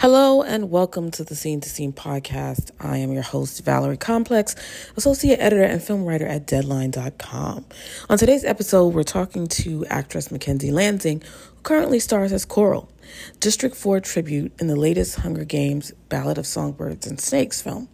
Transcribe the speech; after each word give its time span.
Hello 0.00 0.42
and 0.42 0.70
welcome 0.70 1.12
to 1.12 1.22
the 1.22 1.36
Scene 1.36 1.60
to 1.60 1.68
Scene 1.68 1.92
podcast. 1.92 2.72
I 2.80 2.98
am 2.98 3.12
your 3.12 3.22
host, 3.22 3.64
Valerie 3.64 3.96
Complex, 3.96 4.56
associate 4.96 5.38
editor 5.38 5.62
and 5.62 5.80
film 5.80 6.04
writer 6.04 6.26
at 6.26 6.48
Deadline.com. 6.48 7.64
On 8.10 8.18
today's 8.18 8.44
episode, 8.44 8.92
we're 8.92 9.04
talking 9.04 9.46
to 9.46 9.86
actress 9.86 10.32
Mackenzie 10.32 10.72
Lansing, 10.72 11.20
who 11.20 11.62
currently 11.62 12.00
stars 12.00 12.32
as 12.32 12.44
Coral, 12.44 12.90
District 13.38 13.76
4 13.76 14.00
tribute 14.00 14.52
in 14.60 14.66
the 14.66 14.76
latest 14.76 15.20
Hunger 15.20 15.44
Games 15.44 15.92
Ballad 16.08 16.38
of 16.38 16.46
Songbirds 16.46 17.06
and 17.06 17.20
Snakes 17.20 17.62
film. 17.62 17.88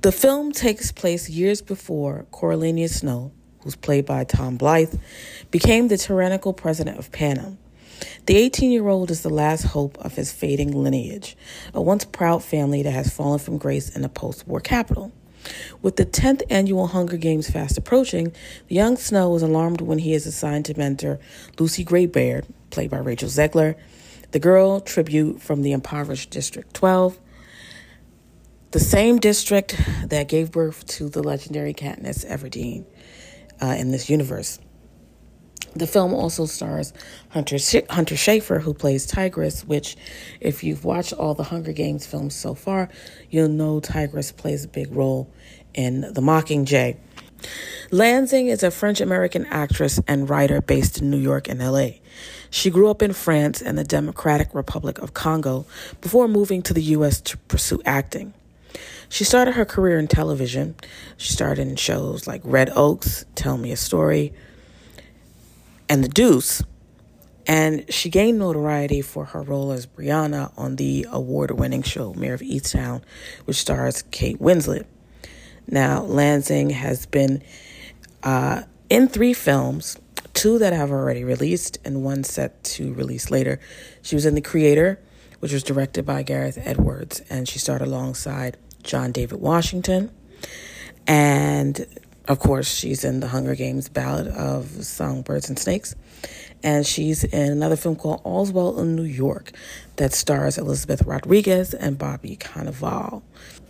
The 0.00 0.12
film 0.12 0.50
takes 0.50 0.90
place 0.92 1.28
years 1.28 1.60
before 1.60 2.26
Coriolanus 2.32 3.00
Snow, 3.00 3.32
who's 3.60 3.76
played 3.76 4.06
by 4.06 4.24
Tom 4.24 4.56
Blyth, 4.56 4.98
became 5.50 5.88
the 5.88 5.98
tyrannical 5.98 6.54
president 6.54 6.98
of 6.98 7.12
Panem. 7.12 7.58
The 8.26 8.36
18 8.36 8.70
year 8.70 8.88
old 8.88 9.10
is 9.10 9.22
the 9.22 9.30
last 9.30 9.62
hope 9.64 9.98
of 9.98 10.14
his 10.14 10.32
fading 10.32 10.72
lineage, 10.72 11.36
a 11.74 11.80
once 11.80 12.04
proud 12.04 12.42
family 12.42 12.82
that 12.82 12.90
has 12.90 13.14
fallen 13.14 13.38
from 13.38 13.58
grace 13.58 13.94
in 13.94 14.04
a 14.04 14.08
post 14.08 14.46
war 14.46 14.60
Capitol. 14.60 15.12
With 15.82 15.96
the 15.96 16.04
10th 16.04 16.42
annual 16.50 16.88
Hunger 16.88 17.16
Games 17.16 17.50
fast 17.50 17.78
approaching, 17.78 18.32
the 18.68 18.74
young 18.74 18.96
Snow 18.96 19.34
is 19.34 19.42
alarmed 19.42 19.80
when 19.80 19.98
he 19.98 20.12
is 20.12 20.26
assigned 20.26 20.64
to 20.66 20.76
mentor 20.76 21.18
Lucy 21.58 21.84
Gray 21.84 22.06
Baird, 22.06 22.46
played 22.70 22.90
by 22.90 22.98
Rachel 22.98 23.28
Zegler, 23.28 23.76
the 24.32 24.38
girl 24.38 24.80
tribute 24.80 25.40
from 25.40 25.62
the 25.62 25.72
impoverished 25.72 26.30
District 26.30 26.72
12, 26.74 27.18
the 28.72 28.80
same 28.80 29.18
district 29.18 29.80
that 30.04 30.28
gave 30.28 30.52
birth 30.52 30.86
to 30.86 31.08
the 31.08 31.22
legendary 31.22 31.72
Katniss 31.72 32.26
Everdeen 32.26 32.84
uh, 33.62 33.76
in 33.78 33.90
this 33.90 34.10
universe. 34.10 34.58
The 35.74 35.86
film 35.86 36.14
also 36.14 36.46
stars 36.46 36.92
Hunter 37.30 37.56
Hunter 37.90 38.14
Schafer, 38.14 38.60
who 38.60 38.74
plays 38.74 39.06
Tigris, 39.06 39.64
Which, 39.64 39.96
if 40.40 40.64
you've 40.64 40.84
watched 40.84 41.12
all 41.12 41.34
the 41.34 41.44
Hunger 41.44 41.72
Games 41.72 42.06
films 42.06 42.34
so 42.34 42.54
far, 42.54 42.88
you'll 43.30 43.48
know 43.48 43.80
Tigris 43.80 44.32
plays 44.32 44.64
a 44.64 44.68
big 44.68 44.92
role 44.92 45.30
in 45.74 46.00
The 46.00 46.20
Mockingjay. 46.20 46.96
Lansing 47.90 48.48
is 48.48 48.62
a 48.62 48.70
French 48.70 49.00
American 49.00 49.46
actress 49.46 50.00
and 50.08 50.28
writer 50.28 50.60
based 50.60 51.00
in 51.00 51.10
New 51.10 51.18
York 51.18 51.48
and 51.48 51.60
LA. 51.60 51.90
She 52.50 52.70
grew 52.70 52.90
up 52.90 53.02
in 53.02 53.12
France 53.12 53.62
and 53.62 53.78
the 53.78 53.84
Democratic 53.84 54.54
Republic 54.54 54.98
of 54.98 55.14
Congo 55.14 55.66
before 56.00 56.28
moving 56.28 56.62
to 56.62 56.74
the 56.74 56.82
U.S. 56.82 57.20
to 57.22 57.36
pursue 57.36 57.80
acting. 57.84 58.34
She 59.08 59.24
started 59.24 59.54
her 59.54 59.64
career 59.64 59.98
in 59.98 60.08
television. 60.08 60.74
She 61.16 61.32
started 61.32 61.66
in 61.66 61.76
shows 61.76 62.26
like 62.26 62.42
Red 62.44 62.70
Oaks, 62.74 63.24
Tell 63.34 63.56
Me 63.56 63.72
a 63.72 63.76
Story, 63.76 64.34
and 65.88 66.04
The 66.04 66.08
Deuce. 66.08 66.62
And 67.46 67.90
she 67.92 68.10
gained 68.10 68.38
notoriety 68.38 69.00
for 69.00 69.24
her 69.26 69.40
role 69.40 69.72
as 69.72 69.86
Brianna 69.86 70.52
on 70.56 70.76
the 70.76 71.06
award 71.10 71.50
winning 71.52 71.82
show 71.82 72.12
Mare 72.12 72.34
of 72.34 72.40
Easttown, 72.40 73.02
which 73.46 73.56
stars 73.56 74.02
Kate 74.10 74.38
Winslet. 74.38 74.84
Now, 75.66 76.02
Lansing 76.02 76.70
has 76.70 77.06
been 77.06 77.42
uh, 78.22 78.62
in 78.90 79.08
three 79.08 79.32
films, 79.32 79.96
two 80.34 80.58
that 80.58 80.72
have 80.72 80.90
already 80.90 81.24
released, 81.24 81.78
and 81.84 82.02
one 82.02 82.24
set 82.24 82.62
to 82.64 82.92
release 82.92 83.30
later. 83.30 83.60
She 84.02 84.14
was 84.14 84.26
in 84.26 84.34
The 84.34 84.40
Creator, 84.42 85.00
which 85.40 85.52
was 85.52 85.62
directed 85.62 86.04
by 86.04 86.22
Gareth 86.22 86.58
Edwards, 86.62 87.22
and 87.30 87.48
she 87.48 87.58
starred 87.58 87.82
alongside 87.82 88.56
John 88.82 89.12
David 89.12 89.40
Washington. 89.40 90.10
And 91.06 91.86
of 92.28 92.38
course, 92.38 92.72
she's 92.72 93.04
in 93.04 93.20
the 93.20 93.28
Hunger 93.28 93.54
Games 93.54 93.88
Ballad 93.88 94.28
of 94.28 94.66
Songbirds 94.84 95.48
and 95.48 95.58
Snakes. 95.58 95.94
And 96.62 96.86
she's 96.86 97.24
in 97.24 97.52
another 97.52 97.76
film 97.76 97.96
called 97.96 98.20
All's 98.24 98.52
Well 98.52 98.78
in 98.80 98.94
New 98.96 99.04
York 99.04 99.52
that 99.96 100.12
stars 100.12 100.58
Elizabeth 100.58 101.02
Rodriguez 101.02 101.72
and 101.72 101.96
Bobby 101.96 102.36
Cannavale. 102.36 103.22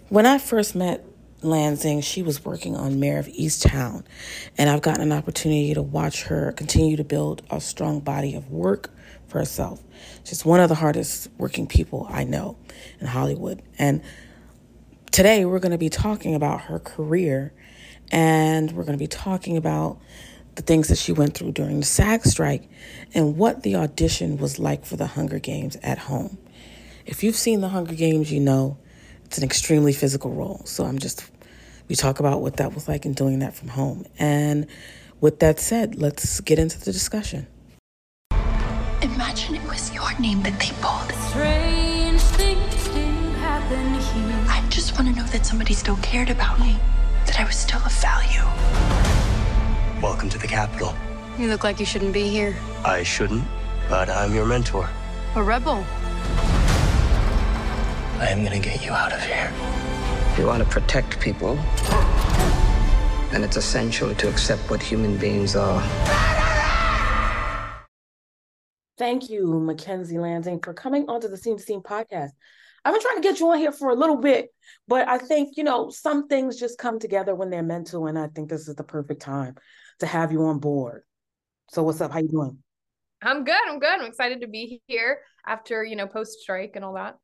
When 0.08 0.26
I 0.26 0.38
first 0.38 0.74
met 0.74 1.04
Lansing, 1.42 2.00
she 2.00 2.22
was 2.22 2.44
working 2.44 2.74
on 2.74 2.98
Mare 2.98 3.20
of 3.20 3.26
Easttown, 3.26 4.04
and 4.56 4.68
I've 4.68 4.82
gotten 4.82 5.02
an 5.02 5.12
opportunity 5.12 5.72
to 5.74 5.82
watch 5.82 6.24
her 6.24 6.50
continue 6.52 6.96
to 6.96 7.04
build 7.04 7.42
a 7.50 7.60
strong 7.60 8.00
body 8.00 8.34
of 8.34 8.50
work 8.50 8.90
for 9.28 9.38
herself. 9.38 9.80
She's 10.24 10.44
one 10.44 10.58
of 10.58 10.68
the 10.68 10.74
hardest 10.74 11.28
working 11.38 11.68
people 11.68 12.08
I 12.10 12.24
know 12.24 12.56
in 13.00 13.06
Hollywood. 13.06 13.62
And 13.78 14.02
today 15.12 15.44
we're 15.44 15.60
going 15.60 15.72
to 15.72 15.78
be 15.78 15.90
talking 15.90 16.34
about 16.34 16.62
her 16.62 16.80
career 16.80 17.52
and 18.10 18.72
we're 18.72 18.84
going 18.84 18.98
to 18.98 19.02
be 19.02 19.06
talking 19.06 19.56
about 19.56 19.98
the 20.54 20.62
things 20.62 20.88
that 20.88 20.98
she 20.98 21.12
went 21.12 21.34
through 21.34 21.52
during 21.52 21.80
the 21.80 21.86
SAG 21.86 22.24
strike 22.24 22.68
and 23.14 23.36
what 23.36 23.62
the 23.62 23.76
audition 23.76 24.38
was 24.38 24.58
like 24.58 24.84
for 24.84 24.96
the 24.96 25.06
Hunger 25.06 25.38
Games 25.38 25.76
at 25.82 25.98
home. 25.98 26.38
If 27.06 27.22
you've 27.22 27.36
seen 27.36 27.60
the 27.60 27.68
Hunger 27.68 27.94
Games, 27.94 28.32
you 28.32 28.40
know 28.40 28.76
it's 29.24 29.38
an 29.38 29.44
extremely 29.44 29.92
physical 29.92 30.30
role. 30.32 30.62
So 30.64 30.84
I'm 30.84 30.98
just, 30.98 31.30
we 31.88 31.94
talk 31.94 32.18
about 32.18 32.40
what 32.40 32.56
that 32.56 32.74
was 32.74 32.88
like 32.88 33.04
in 33.06 33.12
doing 33.12 33.38
that 33.40 33.54
from 33.54 33.68
home. 33.68 34.04
And 34.18 34.66
with 35.20 35.38
that 35.40 35.60
said, 35.60 35.96
let's 35.96 36.40
get 36.40 36.58
into 36.58 36.80
the 36.80 36.92
discussion. 36.92 37.46
Imagine 39.02 39.54
it 39.54 39.64
was 39.64 39.94
your 39.94 40.18
name 40.18 40.42
that 40.42 40.58
they 40.58 40.70
pulled. 40.80 41.12
Strange 41.30 42.20
things 42.20 42.88
do 42.88 43.00
happen 43.38 43.94
here. 43.94 44.44
I 44.48 44.66
just 44.70 44.98
want 44.98 45.08
to 45.08 45.14
know 45.14 45.26
that 45.28 45.46
somebody 45.46 45.74
still 45.74 45.96
cared 45.96 46.30
about 46.30 46.58
me, 46.58 46.72
that 46.72 47.07
I 47.38 47.44
was 47.44 47.54
still 47.54 47.80
of 47.84 47.92
value. 47.92 48.42
Welcome 50.02 50.28
to 50.30 50.38
the 50.38 50.48
Capitol. 50.48 50.92
You 51.38 51.46
look 51.46 51.62
like 51.62 51.78
you 51.78 51.86
shouldn't 51.86 52.12
be 52.12 52.26
here. 52.28 52.56
I 52.84 53.04
shouldn't, 53.04 53.44
but 53.88 54.08
I'm 54.08 54.34
your 54.34 54.44
mentor. 54.44 54.90
A 55.36 55.42
rebel. 55.44 55.86
I 58.18 58.26
am 58.30 58.42
gonna 58.42 58.58
get 58.58 58.84
you 58.84 58.90
out 58.90 59.12
of 59.12 59.22
here. 59.22 59.52
If 60.32 60.38
you 60.40 60.46
want 60.46 60.64
to 60.64 60.68
protect 60.68 61.20
people, 61.20 61.54
then 63.30 63.44
it's 63.44 63.56
essential 63.56 64.12
to 64.16 64.28
accept 64.28 64.68
what 64.68 64.82
human 64.82 65.16
beings 65.16 65.54
are. 65.54 65.80
Thank 68.96 69.30
you, 69.30 69.60
Mackenzie 69.60 70.18
Lansing, 70.18 70.58
for 70.58 70.74
coming 70.74 71.08
onto 71.08 71.28
the 71.28 71.36
Scene 71.36 71.56
to 71.56 71.62
Scene 71.62 71.82
podcast. 71.82 72.32
I've 72.84 72.94
been 72.94 73.02
trying 73.02 73.16
to 73.16 73.28
get 73.28 73.40
you 73.40 73.50
on 73.50 73.58
here 73.58 73.72
for 73.72 73.90
a 73.90 73.94
little 73.94 74.16
bit, 74.16 74.48
but 74.86 75.08
I 75.08 75.18
think, 75.18 75.56
you 75.56 75.64
know, 75.64 75.90
some 75.90 76.28
things 76.28 76.58
just 76.58 76.78
come 76.78 76.98
together 76.98 77.34
when 77.34 77.50
they're 77.50 77.62
meant 77.62 77.88
to, 77.88 78.06
and 78.06 78.18
I 78.18 78.28
think 78.28 78.48
this 78.48 78.68
is 78.68 78.74
the 78.76 78.84
perfect 78.84 79.22
time 79.22 79.56
to 80.00 80.06
have 80.06 80.32
you 80.32 80.44
on 80.44 80.58
board. 80.58 81.02
So 81.70 81.82
what's 81.82 82.00
up? 82.00 82.12
How 82.12 82.20
you 82.20 82.28
doing? 82.28 82.58
I'm 83.20 83.44
good. 83.44 83.60
I'm 83.68 83.78
good. 83.78 84.00
I'm 84.00 84.06
excited 84.06 84.42
to 84.42 84.46
be 84.46 84.80
here 84.86 85.20
after, 85.46 85.84
you 85.84 85.96
know, 85.96 86.06
post 86.06 86.38
strike 86.40 86.72
and 86.76 86.84
all 86.84 86.94
that. 86.94 87.16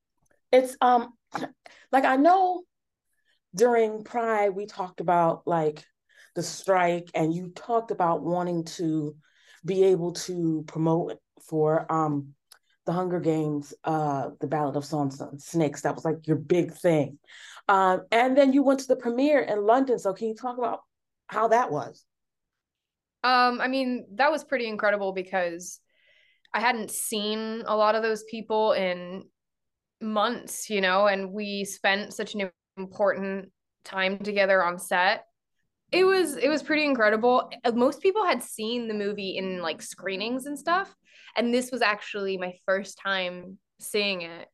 It's 0.52 0.76
um 0.80 1.12
like 1.92 2.04
I 2.04 2.16
know 2.16 2.62
during 3.54 4.02
Pride 4.02 4.50
we 4.50 4.66
talked 4.66 5.00
about 5.00 5.42
like 5.46 5.84
the 6.34 6.42
strike 6.42 7.08
and 7.14 7.32
you 7.32 7.52
talked 7.54 7.92
about 7.92 8.22
wanting 8.22 8.64
to 8.64 9.14
be 9.64 9.84
able 9.84 10.12
to 10.12 10.64
promote 10.66 11.18
for 11.48 11.90
um 11.90 12.34
the 12.86 12.92
Hunger 12.92 13.20
Games, 13.20 13.74
uh, 13.84 14.30
the 14.40 14.46
Ballad 14.46 14.76
of 14.76 14.84
Songs 14.84 15.20
and 15.20 15.40
Snakes. 15.40 15.82
That 15.82 15.94
was 15.94 16.04
like 16.04 16.26
your 16.26 16.36
big 16.36 16.72
thing. 16.74 17.18
Um, 17.68 18.02
and 18.10 18.36
then 18.36 18.52
you 18.52 18.62
went 18.62 18.80
to 18.80 18.86
the 18.86 18.96
premiere 18.96 19.40
in 19.40 19.64
London. 19.64 19.98
So 19.98 20.12
can 20.12 20.28
you 20.28 20.34
talk 20.34 20.58
about 20.58 20.80
how 21.26 21.48
that 21.48 21.70
was? 21.70 22.04
Um, 23.22 23.60
I 23.60 23.68
mean, 23.68 24.06
that 24.16 24.30
was 24.30 24.44
pretty 24.44 24.68
incredible 24.68 25.12
because 25.12 25.80
I 26.52 26.60
hadn't 26.60 26.90
seen 26.90 27.64
a 27.66 27.74
lot 27.74 27.94
of 27.94 28.02
those 28.02 28.22
people 28.24 28.72
in 28.72 29.24
months, 30.00 30.68
you 30.68 30.80
know, 30.80 31.06
and 31.06 31.32
we 31.32 31.64
spent 31.64 32.12
such 32.12 32.34
an 32.34 32.50
important 32.76 33.50
time 33.84 34.18
together 34.18 34.62
on 34.62 34.78
set. 34.78 35.24
It 35.92 36.04
was 36.04 36.36
it 36.36 36.48
was 36.48 36.62
pretty 36.62 36.84
incredible. 36.84 37.50
Most 37.72 38.00
people 38.00 38.24
had 38.24 38.42
seen 38.42 38.88
the 38.88 38.94
movie 38.94 39.36
in 39.36 39.62
like 39.62 39.80
screenings 39.80 40.46
and 40.46 40.58
stuff, 40.58 40.94
and 41.36 41.54
this 41.54 41.70
was 41.70 41.82
actually 41.82 42.36
my 42.36 42.54
first 42.66 42.98
time 42.98 43.58
seeing 43.80 44.22
it. 44.22 44.48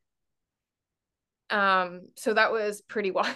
Um, 1.49 2.07
so 2.15 2.33
that 2.33 2.51
was 2.51 2.81
pretty 2.81 3.11
wild. 3.11 3.35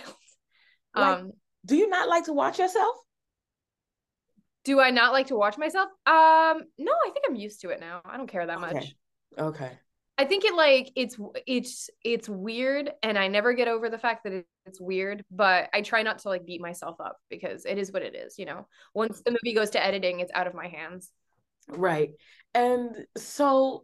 Like, 0.96 1.20
Um, 1.20 1.32
do 1.66 1.76
you 1.76 1.90
not 1.90 2.08
like 2.08 2.26
to 2.26 2.34
watch 2.34 2.60
yourself? 2.60 2.96
Do 4.64 4.80
I 4.80 4.90
not 4.90 5.14
like 5.14 5.28
to 5.28 5.36
watch 5.36 5.58
myself? 5.58 5.90
Um, 6.08 6.64
no, 6.78 6.92
I 6.92 7.12
think 7.14 7.26
I'm 7.28 7.36
used 7.36 7.62
to 7.62 7.70
it 7.70 7.80
now. 7.80 8.02
I 8.04 8.18
don't 8.18 8.28
care 8.28 8.46
that 8.46 8.62
Okay. 8.62 8.74
much. 8.74 8.96
Okay. 9.38 9.72
I 10.18 10.24
think 10.24 10.46
it 10.46 10.56
like 10.56 10.92
it's 10.96 11.18
it's 11.46 11.90
it's 12.04 12.30
weird 12.30 12.92
and 13.04 13.18
I 13.18 13.28
never 13.28 13.54
get 13.54 13.68
over 13.68 13.90
the 13.90 13.98
fact 13.98 14.24
that 14.24 14.32
it, 14.32 14.46
it's 14.66 14.80
weird, 14.80 15.26
but 15.30 15.70
I 15.74 15.82
try 15.82 16.04
not 16.04 16.20
to 16.20 16.30
like 16.30 16.46
beat 16.46 16.62
myself 16.62 17.02
up 17.02 17.18
because 17.30 17.66
it 17.66 17.78
is 17.78 17.92
what 17.92 18.02
it 18.02 18.16
is, 18.16 18.40
you 18.40 18.46
know. 18.46 18.66
Once 18.94 19.22
the 19.22 19.32
movie 19.32 19.54
goes 19.54 19.72
to 19.72 19.84
editing, 19.84 20.22
it's 20.22 20.32
out 20.34 20.48
of 20.48 20.54
my 20.54 20.68
hands. 20.68 21.12
Right. 21.68 22.12
And 22.54 23.06
so 23.18 23.84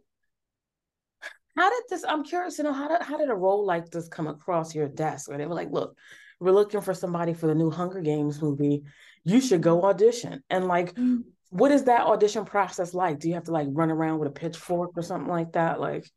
how 1.54 1.68
did 1.68 1.82
this 1.90 2.04
I'm 2.08 2.24
curious 2.24 2.56
to 2.56 2.62
know 2.62 2.72
how 2.72 2.88
did 2.88 3.02
how 3.02 3.18
did 3.18 3.28
a 3.28 3.34
role 3.34 3.66
like 3.66 3.90
this 3.90 4.08
come 4.08 4.26
across 4.26 4.74
your 4.74 4.88
desk 4.88 5.28
where 5.28 5.36
they 5.36 5.46
were 5.46 5.54
like, 5.54 5.70
look, 5.70 5.98
we're 6.40 6.52
looking 6.52 6.80
for 6.80 6.94
somebody 6.94 7.34
for 7.34 7.46
the 7.46 7.54
new 7.54 7.70
Hunger 7.70 8.00
Games 8.00 8.40
movie. 8.40 8.84
You 9.22 9.42
should 9.42 9.60
go 9.60 9.82
audition. 9.82 10.42
And 10.48 10.66
like 10.66 10.94
mm. 10.94 11.24
what 11.50 11.72
is 11.72 11.84
that 11.84 12.06
audition 12.06 12.46
process 12.46 12.94
like? 12.94 13.18
Do 13.18 13.28
you 13.28 13.34
have 13.34 13.44
to 13.44 13.52
like 13.52 13.68
run 13.70 13.90
around 13.90 14.18
with 14.18 14.28
a 14.28 14.32
pitchfork 14.32 14.92
or 14.96 15.02
something 15.02 15.30
like 15.30 15.52
that? 15.52 15.78
Like 15.78 16.10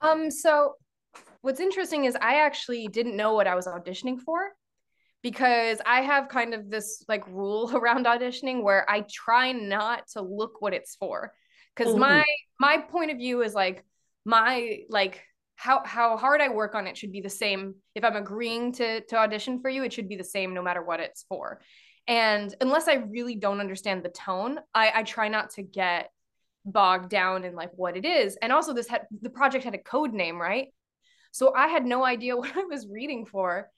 Um, 0.00 0.30
so 0.30 0.74
what's 1.42 1.60
interesting 1.60 2.04
is 2.04 2.16
I 2.20 2.40
actually 2.40 2.88
didn't 2.88 3.16
know 3.16 3.34
what 3.34 3.46
I 3.46 3.54
was 3.54 3.66
auditioning 3.66 4.20
for 4.20 4.52
because 5.22 5.80
I 5.84 6.02
have 6.02 6.28
kind 6.28 6.54
of 6.54 6.70
this 6.70 7.04
like 7.08 7.26
rule 7.28 7.70
around 7.76 8.06
auditioning 8.06 8.62
where 8.62 8.88
I 8.90 9.04
try 9.10 9.52
not 9.52 10.08
to 10.08 10.22
look 10.22 10.60
what 10.60 10.74
it's 10.74 10.96
for. 10.96 11.32
Because 11.74 11.94
Mhm. 11.94 11.98
my 12.00 12.24
my 12.58 12.78
point 12.78 13.10
of 13.10 13.18
view 13.18 13.42
is 13.42 13.54
like 13.54 13.84
my 14.24 14.80
like 14.88 15.22
how 15.56 15.82
how 15.84 16.16
hard 16.16 16.40
I 16.40 16.48
work 16.48 16.74
on 16.74 16.86
it 16.86 16.96
should 16.96 17.12
be 17.12 17.20
the 17.20 17.30
same. 17.30 17.76
If 17.94 18.04
I'm 18.04 18.16
agreeing 18.16 18.72
to 18.72 19.00
to 19.02 19.16
audition 19.16 19.60
for 19.60 19.70
you, 19.70 19.84
it 19.84 19.92
should 19.92 20.08
be 20.08 20.16
the 20.16 20.24
same 20.24 20.54
no 20.54 20.62
matter 20.62 20.82
what 20.82 21.00
it's 21.00 21.24
for. 21.28 21.60
And 22.08 22.54
unless 22.60 22.86
I 22.88 22.94
really 22.94 23.34
don't 23.34 23.58
understand 23.60 24.04
the 24.04 24.10
tone, 24.10 24.60
I, 24.74 24.92
I 24.96 25.02
try 25.02 25.28
not 25.28 25.50
to 25.54 25.62
get 25.62 26.10
bogged 26.66 27.10
down 27.10 27.44
in 27.44 27.54
like 27.54 27.70
what 27.74 27.96
it 27.96 28.04
is. 28.04 28.36
And 28.42 28.52
also 28.52 28.74
this 28.74 28.88
had 28.88 29.02
the 29.22 29.30
project 29.30 29.64
had 29.64 29.74
a 29.74 29.78
code 29.78 30.12
name, 30.12 30.40
right? 30.40 30.68
So 31.32 31.54
I 31.54 31.68
had 31.68 31.84
no 31.86 32.04
idea 32.04 32.36
what 32.38 32.56
I 32.56 32.64
was 32.64 32.86
reading 32.88 33.26
for. 33.26 33.70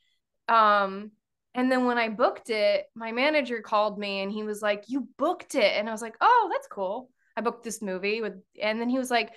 Um 0.48 1.12
and 1.54 1.72
then 1.72 1.86
when 1.86 1.98
I 1.98 2.08
booked 2.08 2.50
it, 2.50 2.86
my 2.94 3.10
manager 3.10 3.60
called 3.62 3.98
me 3.98 4.20
and 4.20 4.30
he 4.30 4.44
was 4.44 4.62
like, 4.62 4.84
"You 4.88 5.08
booked 5.18 5.54
it." 5.56 5.72
And 5.76 5.88
I 5.88 5.92
was 5.92 6.02
like, 6.02 6.14
"Oh, 6.20 6.48
that's 6.52 6.68
cool. 6.68 7.10
I 7.36 7.40
booked 7.40 7.64
this 7.64 7.82
movie 7.82 8.20
with 8.20 8.34
and 8.62 8.80
then 8.80 8.88
he 8.88 8.98
was 8.98 9.10
like, 9.10 9.34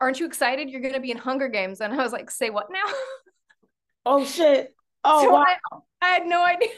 "Aren't 0.00 0.20
you 0.20 0.26
excited 0.26 0.70
you're 0.70 0.82
going 0.82 0.94
to 0.94 1.00
be 1.00 1.10
in 1.10 1.18
Hunger 1.18 1.48
Games?" 1.48 1.80
And 1.80 1.92
I 1.92 2.02
was 2.02 2.12
like, 2.12 2.30
"Say 2.30 2.50
what 2.50 2.70
now?" 2.70 2.84
Oh 4.04 4.24
shit. 4.24 4.74
Oh 5.04 5.22
So 5.22 5.32
wow. 5.32 5.44
I, 5.46 5.56
I 6.02 6.08
had 6.10 6.26
no 6.26 6.42
idea. 6.44 6.68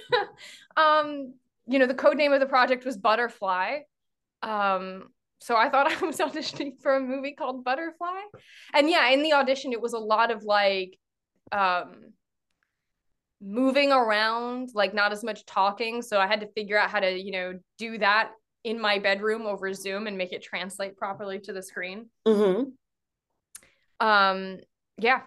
um, 0.77 1.35
you 1.67 1.79
know, 1.79 1.87
the 1.87 1.95
code 1.95 2.17
name 2.17 2.33
of 2.33 2.41
the 2.41 2.47
project 2.47 2.85
was 2.85 2.97
Butterfly. 2.97 3.81
Um, 4.43 5.09
so 5.41 5.57
I 5.57 5.69
thought 5.71 5.91
I 6.03 6.05
was 6.07 6.19
auditioning 6.19 6.81
for 6.81 6.97
a 6.97 7.01
movie 7.01 7.33
called 7.33 7.65
Butterfly. 7.65 8.21
And 8.75 8.89
yeah, 8.91 9.09
in 9.11 9.23
the 9.23 9.33
audition, 9.35 9.73
it 9.73 9.81
was 9.81 9.93
a 9.93 9.99
lot 9.99 10.31
of 10.31 10.45
like 10.45 10.99
um 11.53 12.13
moving 13.41 13.91
around, 13.91 14.71
like 14.75 14.93
not 14.95 15.13
as 15.13 15.25
much 15.25 15.47
talking. 15.47 16.03
So 16.03 16.21
I 16.21 16.27
had 16.27 16.41
to 16.41 16.47
figure 16.49 16.79
out 16.79 16.91
how 16.91 17.01
to, 17.01 17.11
you 17.11 17.33
know, 17.33 17.59
do 17.79 17.99
that 17.99 18.33
in 18.65 18.79
my 18.79 18.99
bedroom 18.99 19.47
over 19.47 19.73
Zoom 19.73 20.07
and 20.07 20.19
make 20.19 20.33
it 20.33 20.43
translate 20.43 20.97
properly 20.97 21.39
to 21.41 21.53
the 21.53 21.63
screen. 21.63 22.11
hmm 22.27 22.73
Um, 23.99 24.59
yeah. 24.99 25.23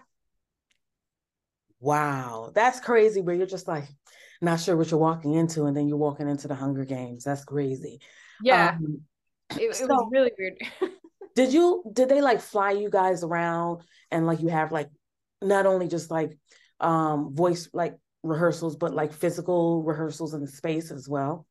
Wow. 1.80 2.50
That's 2.54 2.80
crazy 2.80 3.20
where 3.20 3.34
you're 3.34 3.46
just 3.46 3.68
like 3.68 3.84
not 4.40 4.60
sure 4.60 4.76
what 4.76 4.90
you're 4.90 5.00
walking 5.00 5.34
into 5.34 5.64
and 5.64 5.76
then 5.76 5.88
you're 5.88 5.96
walking 5.96 6.28
into 6.28 6.48
the 6.48 6.54
Hunger 6.54 6.84
Games. 6.84 7.24
That's 7.24 7.44
crazy. 7.44 8.00
Yeah. 8.42 8.76
Um, 8.78 9.02
it, 9.50 9.62
it 9.62 9.74
so- 9.76 9.86
was 9.86 10.08
really 10.12 10.32
weird. 10.38 10.56
did 11.34 11.52
you 11.52 11.82
did 11.92 12.08
they 12.08 12.20
like 12.20 12.40
fly 12.40 12.70
you 12.70 12.88
guys 12.88 13.24
around 13.24 13.82
and 14.10 14.26
like 14.26 14.40
you 14.40 14.48
have 14.48 14.70
like 14.70 14.88
not 15.42 15.66
only 15.66 15.88
just 15.88 16.10
like 16.10 16.38
um 16.80 17.34
voice 17.34 17.68
like 17.72 17.96
rehearsals 18.22 18.76
but 18.76 18.94
like 18.94 19.12
physical 19.12 19.82
rehearsals 19.82 20.32
in 20.34 20.40
the 20.40 20.46
space 20.48 20.90
as 20.90 21.08
well 21.08 21.46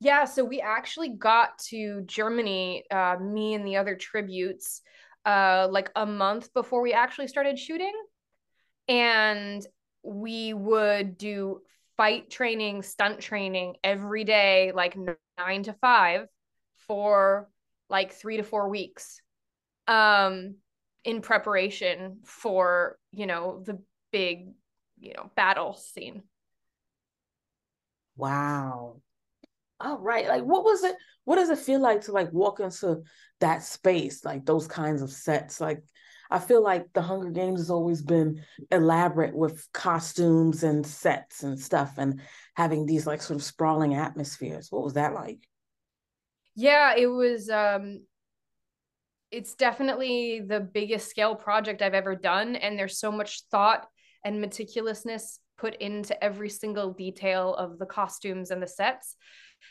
Yeah, 0.00 0.24
so 0.24 0.44
we 0.44 0.60
actually 0.60 1.10
got 1.10 1.58
to 1.70 2.02
Germany, 2.06 2.82
uh, 2.90 3.16
me 3.20 3.54
and 3.54 3.64
the 3.64 3.76
other 3.76 3.94
tributes, 3.94 4.82
uh, 5.24 5.68
like 5.70 5.90
a 5.94 6.04
month 6.04 6.52
before 6.52 6.82
we 6.82 6.92
actually 6.92 7.28
started 7.28 7.56
shooting. 7.56 7.94
And 8.88 9.64
we 10.02 10.54
would 10.54 11.16
do 11.16 11.60
fight 11.96 12.30
training, 12.30 12.82
stunt 12.82 13.20
training 13.20 13.76
every 13.84 14.24
day, 14.24 14.72
like 14.74 14.96
nine 15.38 15.62
to 15.64 15.72
five 15.74 16.26
for 16.86 17.48
like 17.88 18.12
three 18.12 18.38
to 18.38 18.42
four 18.42 18.68
weeks 18.68 19.20
um, 19.86 20.56
in 21.04 21.20
preparation 21.20 22.18
for, 22.24 22.98
you 23.12 23.26
know, 23.26 23.62
the 23.64 23.78
big, 24.12 24.48
you 24.98 25.14
know, 25.16 25.30
battle 25.36 25.74
scene. 25.74 26.22
wow. 28.16 29.00
All 29.80 29.98
right. 29.98 30.28
Like 30.28 30.44
what 30.44 30.64
was 30.64 30.84
it 30.84 30.94
what 31.24 31.36
does 31.36 31.50
it 31.50 31.58
feel 31.58 31.80
like 31.80 32.02
to 32.02 32.12
like 32.12 32.32
walk 32.32 32.60
into 32.60 33.02
that 33.40 33.62
space 33.62 34.24
like 34.24 34.44
those 34.44 34.66
kinds 34.68 35.02
of 35.02 35.10
sets? 35.10 35.60
Like 35.60 35.82
i 36.30 36.38
feel 36.38 36.62
like 36.62 36.86
the 36.94 37.02
hunger 37.02 37.30
games 37.30 37.60
has 37.60 37.68
always 37.68 38.00
been 38.00 38.42
elaborate 38.70 39.34
with 39.34 39.68
costumes 39.74 40.62
and 40.62 40.86
sets 40.86 41.42
and 41.42 41.60
stuff 41.60 41.92
and 41.98 42.22
having 42.54 42.86
these 42.86 43.06
like 43.06 43.20
sort 43.20 43.38
of 43.38 43.44
sprawling 43.44 43.94
atmospheres. 43.94 44.68
What 44.70 44.84
was 44.84 44.94
that 44.94 45.14
like 45.14 45.40
Yeah, 46.54 46.94
it 46.96 47.06
was 47.06 47.48
um 47.48 48.00
it's 49.30 49.54
definitely 49.54 50.42
the 50.46 50.60
biggest 50.60 51.08
scale 51.08 51.34
project 51.34 51.80
I've 51.80 51.94
ever 51.94 52.14
done 52.14 52.54
and 52.54 52.78
there's 52.78 52.98
so 52.98 53.10
much 53.10 53.42
thought 53.50 53.86
and 54.24 54.44
meticulousness 54.44 55.38
put 55.56 55.74
into 55.76 56.22
every 56.22 56.50
single 56.50 56.92
detail 56.92 57.54
of 57.54 57.78
the 57.78 57.86
costumes 57.86 58.50
and 58.50 58.62
the 58.62 58.66
sets. 58.66 59.16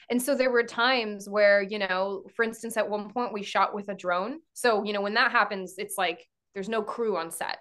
And 0.10 0.22
so 0.22 0.36
there 0.36 0.50
were 0.50 0.63
times 0.63 1.30
where, 1.30 1.62
you 1.62 1.78
know, 1.78 2.24
for 2.36 2.44
instance 2.44 2.75
at 2.75 2.89
one 2.89 3.12
point 3.12 3.33
we 3.33 3.44
shot 3.44 3.75
with 3.75 3.88
a 3.89 3.94
drone. 3.94 4.39
So, 4.54 4.83
you 4.83 4.94
know, 4.94 5.01
when 5.01 5.13
that 5.13 5.31
happens 5.31 5.75
it's 5.78 5.98
like 5.98 6.25
there's 6.56 6.69
no 6.69 6.81
crew 6.81 7.16
on 7.16 7.30
set. 7.30 7.60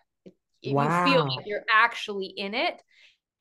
wow. 0.65 1.05
You 1.05 1.13
feel 1.13 1.25
like 1.25 1.47
you're 1.47 1.65
actually 1.73 2.27
in 2.27 2.55
it. 2.55 2.81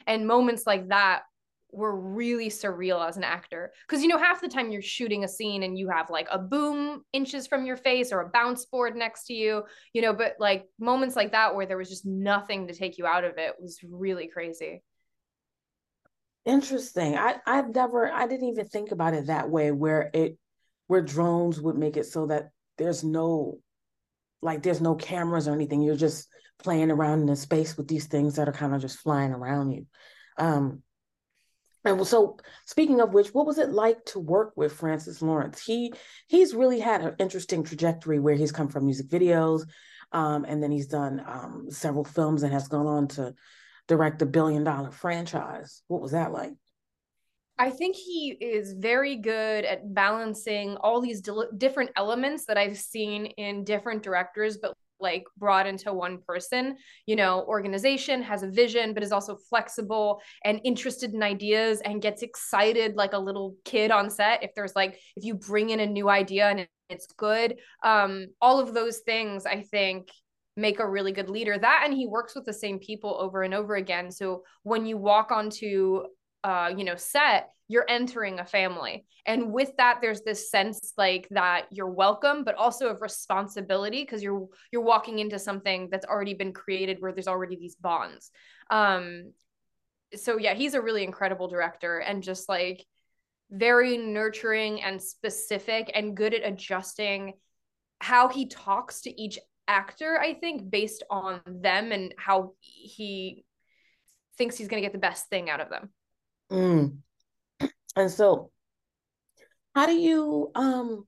And 0.06 0.28
moments 0.28 0.68
like 0.68 0.90
that 0.90 1.22
were 1.71 1.95
really 1.95 2.50
surreal 2.50 3.07
as 3.07 3.18
an 3.18 3.24
actor 3.24 3.71
because 3.88 4.01
you 4.01 4.07
know 4.07 4.18
half 4.18 4.42
the 4.42 4.48
time 4.48 4.71
you're 4.71 4.81
shooting 4.81 5.24
a 5.24 5.27
scene 5.27 5.63
and 5.63 5.77
you 5.77 5.88
have 5.88 6.10
like 6.10 6.27
a 6.31 6.39
boom 6.39 7.04
inches 7.13 7.45
from 7.45 7.66
your 7.66 7.77
face 7.77 8.11
or 8.11 8.21
a 8.21 8.30
bounce 8.30 8.66
board 8.66 8.95
next 8.95 9.26
to 9.26 9.33
you 9.33 9.64
you 9.94 10.02
know 10.02 10.14
but 10.14 10.33
like 10.40 10.66
moments 10.80 11.16
like 11.16 11.31
that 11.31 11.56
where 11.56 11.68
there 11.68 11.78
was 11.78 11.90
just 11.90 12.06
nothing 12.06 12.68
to 12.68 12.73
take 12.73 12.97
you 12.97 13.06
out 13.06 13.23
of 13.23 13.38
it 13.38 13.54
was 13.59 13.80
really 13.83 14.28
crazy 14.28 14.81
Interesting. 16.45 17.16
I 17.16 17.35
I've 17.45 17.76
never 17.76 18.11
I 18.11 18.26
didn't 18.26 18.47
even 18.47 18.68
think 18.68 18.92
about 18.92 19.14
it 19.14 19.28
that 19.28 19.49
way 19.49 19.71
where 19.71 20.09
it 20.14 20.38
where 20.88 21.02
drones 21.02 21.61
would 21.61 21.78
make 21.78 21.97
it 21.97 22.06
so 22.06 22.26
that 22.28 22.49
there's 22.78 23.04
no 23.04 23.59
like 24.42 24.64
there's 24.64 24.81
no 24.81 24.95
cameras 24.95 25.47
or 25.47 25.54
anything. 25.54 25.81
You're 25.81 25.95
just 25.95 26.28
playing 26.57 26.92
around 26.92 27.19
in 27.19 27.26
the 27.28 27.35
space 27.35 27.78
with 27.78 27.88
these 27.88 28.07
things 28.07 28.35
that 28.35 28.47
are 28.47 28.54
kind 28.54 28.73
of 28.73 28.81
just 28.81 28.99
flying 28.99 29.31
around 29.31 29.71
you. 29.71 29.85
Um 30.38 30.81
and 31.86 32.06
so 32.06 32.38
speaking 32.66 33.00
of 33.00 33.14
which, 33.14 33.33
what 33.33 33.45
was 33.45 33.57
it 33.57 33.69
like 33.69 34.04
to 34.06 34.19
work 34.19 34.54
with 34.56 34.74
Francis 34.74 35.21
Lawrence? 35.21 35.64
He 35.64 35.94
he's 36.28 36.54
really 36.54 36.80
had 36.80 37.02
an 37.02 37.16
interesting 37.19 37.64
trajectory 37.64 38.19
where 38.19 38.36
he's 38.36 38.52
come 38.52 38.68
from 38.68 38.86
music 38.86 39.07
videos, 39.07 39.66
um, 40.12 40.45
and 40.45 40.62
then 40.62 40.71
he's 40.71 40.88
done 40.88 41.24
um, 41.26 41.68
several 41.69 42.04
films 42.04 42.44
and 42.44 42.52
has 42.52 42.68
gone 42.68 42.88
on 42.88 43.07
to 43.09 43.33
direct 43.88 44.21
a 44.21 44.26
billion 44.26 44.64
dollar 44.64 44.92
franchise. 44.92 45.81
What 45.88 46.02
was 46.02 46.12
that 46.12 46.31
like? 46.31 46.54
I 47.57 47.69
think 47.71 47.98
he 47.98 48.30
is 48.40 48.71
very 48.74 49.18
good 49.18 49.66
at 49.66 49.94
balancing 49.94 50.78
all 50.78 51.02
these 51.02 51.21
different 51.57 51.92
elements 51.98 52.45
that 52.45 52.57
I've 52.57 52.78
seen 52.78 53.26
in 53.26 53.66
different 53.66 54.02
directors, 54.02 54.57
but 54.57 54.76
like 55.00 55.26
brought 55.38 55.68
into 55.68 55.94
one 55.94 56.20
person. 56.26 56.78
You 57.06 57.16
know, 57.16 57.44
organization 57.48 58.22
has 58.24 58.44
a 58.44 58.50
vision, 58.50 58.94
but 58.94 59.04
is 59.04 59.12
also 59.12 59.38
flexible 59.50 60.22
and 60.44 60.62
interested 60.64 61.14
in 61.14 61.24
ideas 61.24 61.82
and 61.82 62.02
gets 62.02 62.22
excited 62.22 62.96
like 62.96 63.14
a 63.14 63.20
little 63.20 63.56
kid 63.66 63.92
on 63.92 64.10
set. 64.10 64.44
If 64.44 64.52
there's 64.56 64.76
like, 64.76 65.00
if 65.16 65.24
you 65.24 65.36
bring 65.36 65.70
in 65.70 65.80
a 65.80 65.86
new 65.86 66.10
idea 66.10 66.48
and 66.48 66.68
it's 66.90 67.08
good, 67.18 67.58
um, 67.84 68.28
all 68.42 68.60
of 68.60 68.74
those 68.74 69.00
things 69.00 69.46
I 69.46 69.62
think 69.62 70.10
make 70.58 70.80
a 70.80 70.90
really 70.90 71.12
good 71.12 71.30
leader. 71.30 71.58
That 71.58 71.84
and 71.86 71.94
he 71.94 72.08
works 72.08 72.36
with 72.36 72.46
the 72.46 72.54
same 72.54 72.80
people 72.80 73.16
over 73.20 73.44
and 73.44 73.54
over 73.54 73.76
again. 73.76 74.12
So 74.12 74.44
when 74.64 74.86
you 74.86 74.98
walk 74.98 75.32
onto 75.32 76.04
uh, 76.44 76.72
you 76.76 76.84
know, 76.84 76.96
set, 76.96 77.52
you're 77.69 77.85
entering 77.88 78.40
a 78.40 78.45
family. 78.45 79.06
And 79.28 79.54
with 79.54 79.78
that, 79.78 79.99
there's 80.02 80.21
this 80.21 80.49
sense 80.49 80.92
like 80.97 81.28
that 81.30 81.68
you're 81.71 81.90
welcome, 81.90 82.44
but 82.44 82.56
also 82.56 82.90
of 82.90 83.02
responsibility 83.02 84.02
because 84.02 84.23
you're 84.23 84.47
you're 84.71 84.81
walking 84.81 85.19
into 85.19 85.38
something 85.40 85.88
that's 85.90 86.06
already 86.06 86.33
been 86.33 86.52
created 86.52 86.97
where 86.99 87.14
there's 87.14 87.28
already 87.28 87.56
these 87.56 87.76
bonds. 87.76 88.31
Um, 88.71 89.33
so 90.16 90.40
yeah, 90.40 90.56
he's 90.56 90.73
a 90.73 90.81
really 90.81 91.04
incredible 91.04 91.47
director 91.47 91.99
and 91.99 92.23
just 92.23 92.49
like 92.49 92.83
very 93.52 93.97
nurturing 93.97 94.81
and 94.81 95.02
specific 95.02 95.92
and 95.94 96.18
good 96.18 96.33
at 96.33 96.45
adjusting 96.45 97.33
how 97.99 98.30
he 98.30 98.47
talks 98.47 99.02
to 99.02 99.21
each 99.21 99.38
actor, 99.68 100.19
I 100.19 100.33
think, 100.33 100.71
based 100.71 101.04
on 101.11 101.42
them 101.45 101.92
and 101.92 102.16
how 102.18 102.54
he 102.61 103.45
thinks 104.40 104.57
he's 104.57 104.68
going 104.68 104.81
to 104.81 104.85
get 104.85 104.94
the 104.94 104.99
best 104.99 105.30
thing 105.30 105.52
out 105.52 105.59
of 105.59 105.69
them. 105.69 105.90
Mm. 106.52 106.97
And 108.00 108.12
so, 108.12 108.52
how 109.76 109.86
do 109.86 109.94
you, 109.94 110.52
um, 110.56 111.06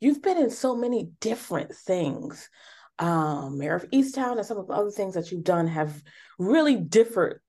you've 0.00 0.20
been 0.20 0.36
in 0.36 0.50
so 0.50 0.74
many 0.76 1.10
different 1.20 1.74
things. 1.74 2.50
Um, 2.98 3.58
Mare 3.58 3.76
of 3.76 3.90
Easttown 3.90 4.36
and 4.36 4.46
some 4.46 4.58
of 4.58 4.66
the 4.66 4.74
other 4.74 4.90
things 4.90 5.14
that 5.14 5.30
you've 5.30 5.44
done 5.44 5.66
have 5.68 6.02
really 6.38 6.76
differed. 6.76 7.40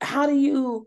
How 0.00 0.26
do 0.26 0.34
you 0.34 0.86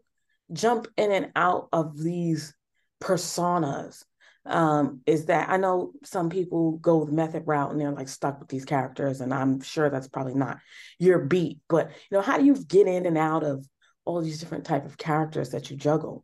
jump 0.54 0.88
in 0.96 1.12
and 1.12 1.32
out 1.36 1.70
of 1.74 1.98
these 1.98 2.54
personas 3.02 4.04
um, 4.46 5.02
is 5.08 5.26
that 5.26 5.50
I 5.50 5.58
know 5.58 5.94
some 6.04 6.30
people 6.30 6.74
go 6.78 7.04
the 7.04 7.12
method 7.12 7.44
route 7.46 7.72
and 7.72 7.82
they're 7.82 7.92
like 7.92 8.08
stuck 8.08 8.40
with 8.40 8.50
these 8.50 8.66
characters, 8.66 9.22
and 9.22 9.34
I'm 9.34 9.62
sure 9.62 9.90
that's 9.90 10.08
probably 10.08 10.36
not 10.36 10.60
your 11.00 11.20
beat. 11.20 11.60
But 11.68 11.90
you 11.90 12.18
know, 12.18 12.22
how 12.22 12.38
do 12.38 12.46
you 12.46 12.56
get 12.56 12.88
in 12.88 13.06
and 13.08 13.18
out 13.18 13.44
of 13.44 13.66
all 14.06 14.22
these 14.22 14.40
different 14.40 14.66
type 14.66 14.86
of 14.86 14.98
characters 14.98 15.50
that 15.50 15.72
you 15.72 15.78
juggle? 15.78 16.24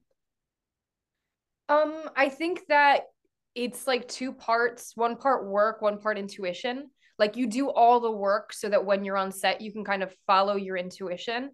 Um, 1.71 2.09
I 2.17 2.27
think 2.27 2.67
that 2.67 3.03
it's 3.55 3.87
like 3.87 4.07
two 4.07 4.33
parts, 4.33 4.91
one 4.95 5.15
part 5.15 5.47
work, 5.47 5.81
one 5.81 5.99
part 5.99 6.17
intuition. 6.17 6.89
Like 7.17 7.37
you 7.37 7.47
do 7.47 7.69
all 7.69 7.99
the 7.99 8.11
work 8.11 8.51
so 8.51 8.67
that 8.67 8.85
when 8.85 9.05
you're 9.05 9.17
on 9.17 9.31
set, 9.31 9.61
you 9.61 9.71
can 9.71 9.85
kind 9.85 10.03
of 10.03 10.13
follow 10.27 10.55
your 10.55 10.75
intuition. 10.75 11.51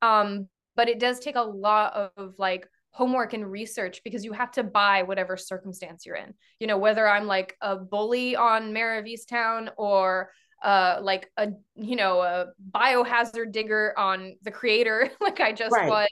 Um, 0.00 0.48
but 0.74 0.88
it 0.88 0.98
does 0.98 1.20
take 1.20 1.36
a 1.36 1.42
lot 1.42 2.12
of 2.16 2.34
like 2.38 2.66
homework 2.92 3.34
and 3.34 3.50
research 3.50 4.00
because 4.04 4.24
you 4.24 4.32
have 4.32 4.52
to 4.52 4.62
buy 4.62 5.02
whatever 5.02 5.36
circumstance 5.36 6.06
you're 6.06 6.16
in. 6.16 6.32
You 6.60 6.66
know, 6.66 6.78
whether 6.78 7.06
I'm 7.06 7.26
like 7.26 7.56
a 7.60 7.76
bully 7.76 8.36
on 8.36 8.72
Mare 8.72 8.98
of 8.98 9.04
Easttown 9.04 9.70
or 9.76 10.30
uh 10.62 10.98
like 11.00 11.30
a 11.36 11.50
you 11.76 11.94
know 11.94 12.20
a 12.20 12.46
biohazard 12.72 13.52
digger 13.52 13.94
on 13.96 14.34
the 14.42 14.50
creator 14.50 15.08
like 15.20 15.38
I 15.38 15.52
just 15.52 15.72
right. 15.72 15.88
was 15.88 16.08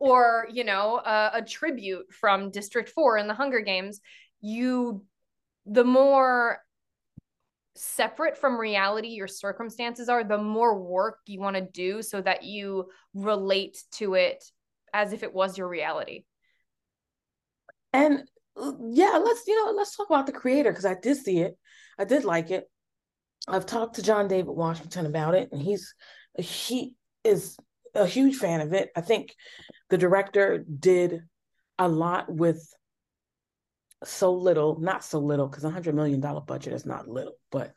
or 0.00 0.46
you 0.50 0.64
know 0.64 1.00
a, 1.04 1.30
a 1.34 1.42
tribute 1.42 2.06
from 2.12 2.50
District 2.50 2.88
4 2.88 3.18
in 3.18 3.28
the 3.28 3.34
Hunger 3.34 3.60
Games 3.60 4.00
you 4.40 5.04
the 5.66 5.84
more 5.84 6.60
separate 7.74 8.36
from 8.36 8.58
reality 8.58 9.08
your 9.08 9.28
circumstances 9.28 10.08
are, 10.08 10.24
the 10.24 10.38
more 10.38 10.78
work 10.78 11.18
you 11.26 11.40
want 11.40 11.56
to 11.56 11.62
do 11.62 12.02
so 12.02 12.20
that 12.20 12.42
you 12.42 12.88
relate 13.14 13.78
to 13.92 14.14
it 14.14 14.42
as 14.92 15.12
if 15.12 15.22
it 15.22 15.32
was 15.32 15.56
your 15.56 15.68
reality. 15.68 16.24
And 17.92 18.24
uh, 18.56 18.72
yeah, 18.90 19.20
let's 19.22 19.46
you 19.46 19.64
know, 19.64 19.72
let's 19.72 19.96
talk 19.96 20.08
about 20.10 20.26
the 20.26 20.32
creator 20.32 20.70
because 20.70 20.84
I 20.86 20.96
did 21.00 21.16
see 21.16 21.40
it. 21.40 21.56
I 21.98 22.04
did 22.04 22.24
like 22.24 22.50
it. 22.50 22.64
I've 23.46 23.66
talked 23.66 23.96
to 23.96 24.02
John 24.02 24.28
David 24.28 24.50
Washington 24.50 25.06
about 25.06 25.34
it, 25.34 25.50
and 25.52 25.62
he's 25.62 25.94
he 26.38 26.94
is 27.24 27.56
a 27.94 28.06
huge 28.06 28.36
fan 28.36 28.60
of 28.60 28.72
it. 28.72 28.90
I 28.96 29.00
think 29.00 29.34
the 29.90 29.98
director 29.98 30.64
did 30.64 31.22
a 31.78 31.88
lot 31.88 32.32
with 32.32 32.62
so 34.04 34.32
little, 34.34 34.78
not 34.78 35.04
so 35.04 35.18
little, 35.18 35.48
because 35.48 35.64
a 35.64 35.70
hundred 35.70 35.94
million 35.94 36.20
dollar 36.20 36.40
budget 36.40 36.72
is 36.72 36.86
not 36.86 37.08
little, 37.08 37.34
but 37.50 37.74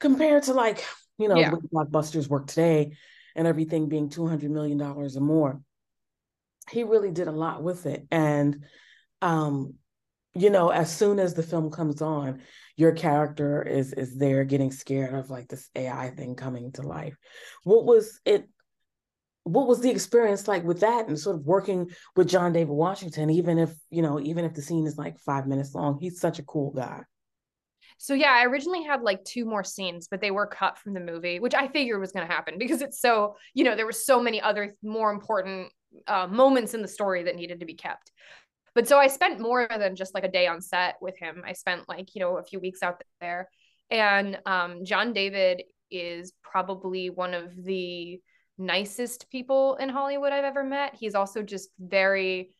compared 0.00 0.44
to 0.44 0.54
like 0.54 0.84
you 1.18 1.28
know 1.28 1.36
yeah. 1.36 1.50
blockbusters 1.72 2.28
work 2.28 2.46
today 2.46 2.92
and 3.34 3.46
everything 3.46 3.88
being 3.88 4.08
two 4.08 4.26
hundred 4.26 4.50
million 4.50 4.78
dollars 4.78 5.16
or 5.16 5.20
more, 5.20 5.60
he 6.70 6.84
really 6.84 7.10
did 7.10 7.28
a 7.28 7.32
lot 7.32 7.62
with 7.62 7.86
it. 7.86 8.06
And 8.10 8.64
um, 9.22 9.74
you 10.34 10.50
know, 10.50 10.68
as 10.68 10.94
soon 10.94 11.18
as 11.18 11.34
the 11.34 11.42
film 11.42 11.70
comes 11.70 12.02
on, 12.02 12.42
your 12.76 12.92
character 12.92 13.62
is 13.62 13.92
is 13.92 14.16
there 14.16 14.44
getting 14.44 14.70
scared 14.70 15.14
of 15.14 15.30
like 15.30 15.48
this 15.48 15.68
AI 15.74 16.10
thing 16.10 16.34
coming 16.34 16.72
to 16.72 16.82
life. 16.82 17.16
What 17.64 17.84
was 17.84 18.20
it 18.24 18.48
what 19.46 19.68
was 19.68 19.80
the 19.80 19.90
experience 19.90 20.48
like 20.48 20.64
with 20.64 20.80
that 20.80 21.06
and 21.06 21.16
sort 21.16 21.36
of 21.36 21.46
working 21.46 21.88
with 22.16 22.28
John 22.28 22.52
David 22.52 22.72
Washington, 22.72 23.30
even 23.30 23.58
if, 23.58 23.72
you 23.90 24.02
know, 24.02 24.18
even 24.18 24.44
if 24.44 24.54
the 24.54 24.62
scene 24.62 24.86
is 24.86 24.98
like 24.98 25.20
five 25.20 25.46
minutes 25.46 25.72
long? 25.72 25.98
He's 26.00 26.20
such 26.20 26.40
a 26.40 26.42
cool 26.42 26.72
guy. 26.72 27.02
So 27.98 28.12
yeah, 28.12 28.32
I 28.32 28.44
originally 28.44 28.82
had 28.82 29.02
like 29.02 29.22
two 29.24 29.44
more 29.44 29.62
scenes, 29.62 30.08
but 30.10 30.20
they 30.20 30.32
were 30.32 30.48
cut 30.48 30.78
from 30.78 30.94
the 30.94 31.00
movie, 31.00 31.38
which 31.38 31.54
I 31.54 31.68
figured 31.68 32.00
was 32.00 32.10
going 32.10 32.26
to 32.26 32.32
happen 32.32 32.58
because 32.58 32.82
it's 32.82 33.00
so, 33.00 33.36
you 33.54 33.62
know, 33.62 33.76
there 33.76 33.86
were 33.86 33.92
so 33.92 34.20
many 34.20 34.40
other 34.40 34.74
more 34.82 35.12
important 35.12 35.72
uh, 36.08 36.26
moments 36.26 36.74
in 36.74 36.82
the 36.82 36.88
story 36.88 37.22
that 37.22 37.36
needed 37.36 37.60
to 37.60 37.66
be 37.66 37.74
kept. 37.74 38.10
But 38.74 38.88
so 38.88 38.98
I 38.98 39.06
spent 39.06 39.40
more 39.40 39.68
than 39.70 39.94
just 39.94 40.12
like 40.12 40.24
a 40.24 40.30
day 40.30 40.48
on 40.48 40.60
set 40.60 40.96
with 41.00 41.16
him. 41.18 41.44
I 41.46 41.52
spent 41.52 41.88
like, 41.88 42.16
you 42.16 42.20
know, 42.20 42.38
a 42.38 42.42
few 42.42 42.58
weeks 42.58 42.82
out 42.82 43.00
there. 43.20 43.48
And 43.92 44.40
um, 44.44 44.84
John 44.84 45.12
David 45.12 45.62
is 45.88 46.32
probably 46.42 47.10
one 47.10 47.32
of 47.32 47.54
the 47.64 48.20
nicest 48.58 49.30
people 49.30 49.76
in 49.76 49.88
Hollywood 49.88 50.32
I've 50.32 50.44
ever 50.44 50.64
met. 50.64 50.96
He's 50.98 51.14
also 51.14 51.42
just 51.42 51.70
very 51.78 52.52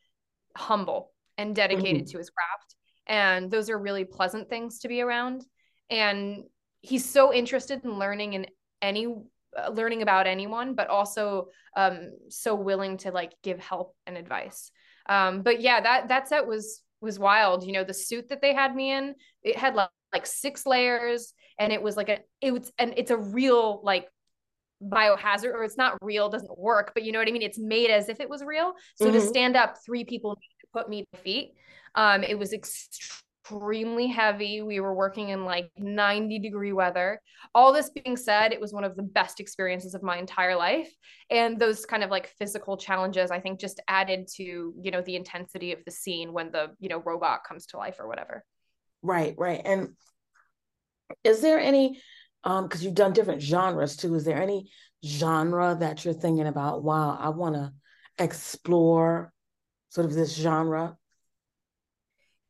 humble 0.55 1.11
and 1.37 1.55
dedicated 1.55 2.03
mm-hmm. 2.03 2.11
to 2.11 2.17
his 2.17 2.29
craft. 2.29 2.75
And 3.07 3.49
those 3.49 3.69
are 3.69 3.77
really 3.77 4.05
pleasant 4.05 4.49
things 4.49 4.79
to 4.79 4.87
be 4.87 5.01
around. 5.01 5.45
And 5.89 6.43
he's 6.81 7.09
so 7.09 7.33
interested 7.33 7.83
in 7.83 7.97
learning 7.97 8.33
in 8.33 8.47
any 8.81 9.07
uh, 9.57 9.69
learning 9.69 10.01
about 10.01 10.27
anyone, 10.27 10.75
but 10.75 10.87
also 10.87 11.47
um, 11.75 12.11
so 12.29 12.53
willing 12.53 12.97
to 12.97 13.11
like 13.11 13.33
give 13.43 13.59
help 13.59 13.95
and 14.05 14.17
advice. 14.17 14.71
Um, 15.07 15.41
but 15.41 15.61
yeah, 15.61 15.81
that 15.81 16.09
that 16.09 16.27
set 16.27 16.45
was 16.45 16.83
was 17.01 17.17
wild. 17.17 17.63
You 17.63 17.73
know, 17.73 17.83
the 17.83 17.93
suit 17.93 18.29
that 18.29 18.41
they 18.41 18.53
had 18.53 18.75
me 18.75 18.91
in, 18.91 19.15
it 19.43 19.55
had 19.55 19.75
like, 19.75 19.89
like 20.13 20.25
six 20.25 20.65
layers, 20.65 21.33
and 21.57 21.71
it 21.71 21.81
was 21.81 21.95
like 21.95 22.09
a 22.09 22.19
it 22.41 22.51
was 22.51 22.71
and 22.77 22.93
it's 22.97 23.11
a 23.11 23.17
real 23.17 23.81
like 23.83 24.07
biohazard 24.83 25.53
or 25.53 25.63
it's 25.63 25.77
not 25.77 25.97
real 26.01 26.29
doesn't 26.29 26.57
work 26.57 26.91
but 26.93 27.03
you 27.03 27.11
know 27.11 27.19
what 27.19 27.27
i 27.27 27.31
mean? 27.31 27.41
It's 27.41 27.59
made 27.59 27.89
as 27.89 28.09
if 28.09 28.19
it 28.19 28.29
was 28.29 28.43
real. 28.43 28.73
So 28.95 29.05
mm-hmm. 29.05 29.15
to 29.15 29.21
stand 29.21 29.55
up 29.55 29.77
three 29.85 30.03
people 30.03 30.35
to 30.35 30.67
put 30.73 30.89
me 30.89 31.05
to 31.13 31.19
feet. 31.19 31.53
Um 31.95 32.23
it 32.23 32.37
was 32.37 32.53
extremely 32.53 34.07
heavy. 34.07 34.61
We 34.61 34.79
were 34.79 34.93
working 34.93 35.29
in 35.29 35.45
like 35.45 35.71
90 35.77 36.39
degree 36.39 36.73
weather. 36.73 37.21
All 37.55 37.73
this 37.73 37.89
being 37.89 38.17
said 38.17 38.51
it 38.51 38.61
was 38.61 38.73
one 38.73 38.83
of 38.83 38.95
the 38.95 39.03
best 39.03 39.39
experiences 39.39 39.95
of 39.95 40.03
my 40.03 40.17
entire 40.17 40.55
life. 40.55 40.93
And 41.29 41.57
those 41.57 41.85
kind 41.85 42.03
of 42.03 42.11
like 42.11 42.27
physical 42.37 42.77
challenges 42.77 43.31
i 43.31 43.39
think 43.39 43.59
just 43.59 43.81
added 43.87 44.27
to 44.35 44.43
you 44.79 44.91
know 44.91 45.01
the 45.01 45.15
intensity 45.15 45.71
of 45.71 45.79
the 45.85 45.91
scene 45.91 46.33
when 46.33 46.51
the 46.51 46.71
you 46.79 46.89
know 46.89 46.99
robot 46.99 47.41
comes 47.47 47.65
to 47.67 47.77
life 47.77 47.95
or 47.99 48.07
whatever. 48.07 48.43
Right 49.01 49.33
right. 49.37 49.61
And 49.63 49.95
is 51.23 51.41
there 51.41 51.59
any 51.59 52.01
um 52.47 52.63
because 52.63 52.83
you've 52.83 52.95
done 52.95 53.13
different 53.13 53.41
genres 53.41 53.95
too. 53.95 54.15
Is 54.15 54.23
there 54.23 54.41
any 54.41 54.69
genre 55.05 55.77
that 55.79 56.03
you're 56.03 56.13
thinking 56.13 56.47
about 56.47 56.83
wow 56.83 57.15
i 57.21 57.29
want 57.29 57.53
to 57.55 57.71
explore 58.17 59.31
sort 59.89 60.05
of 60.05 60.13
this 60.13 60.35
genre 60.35 60.97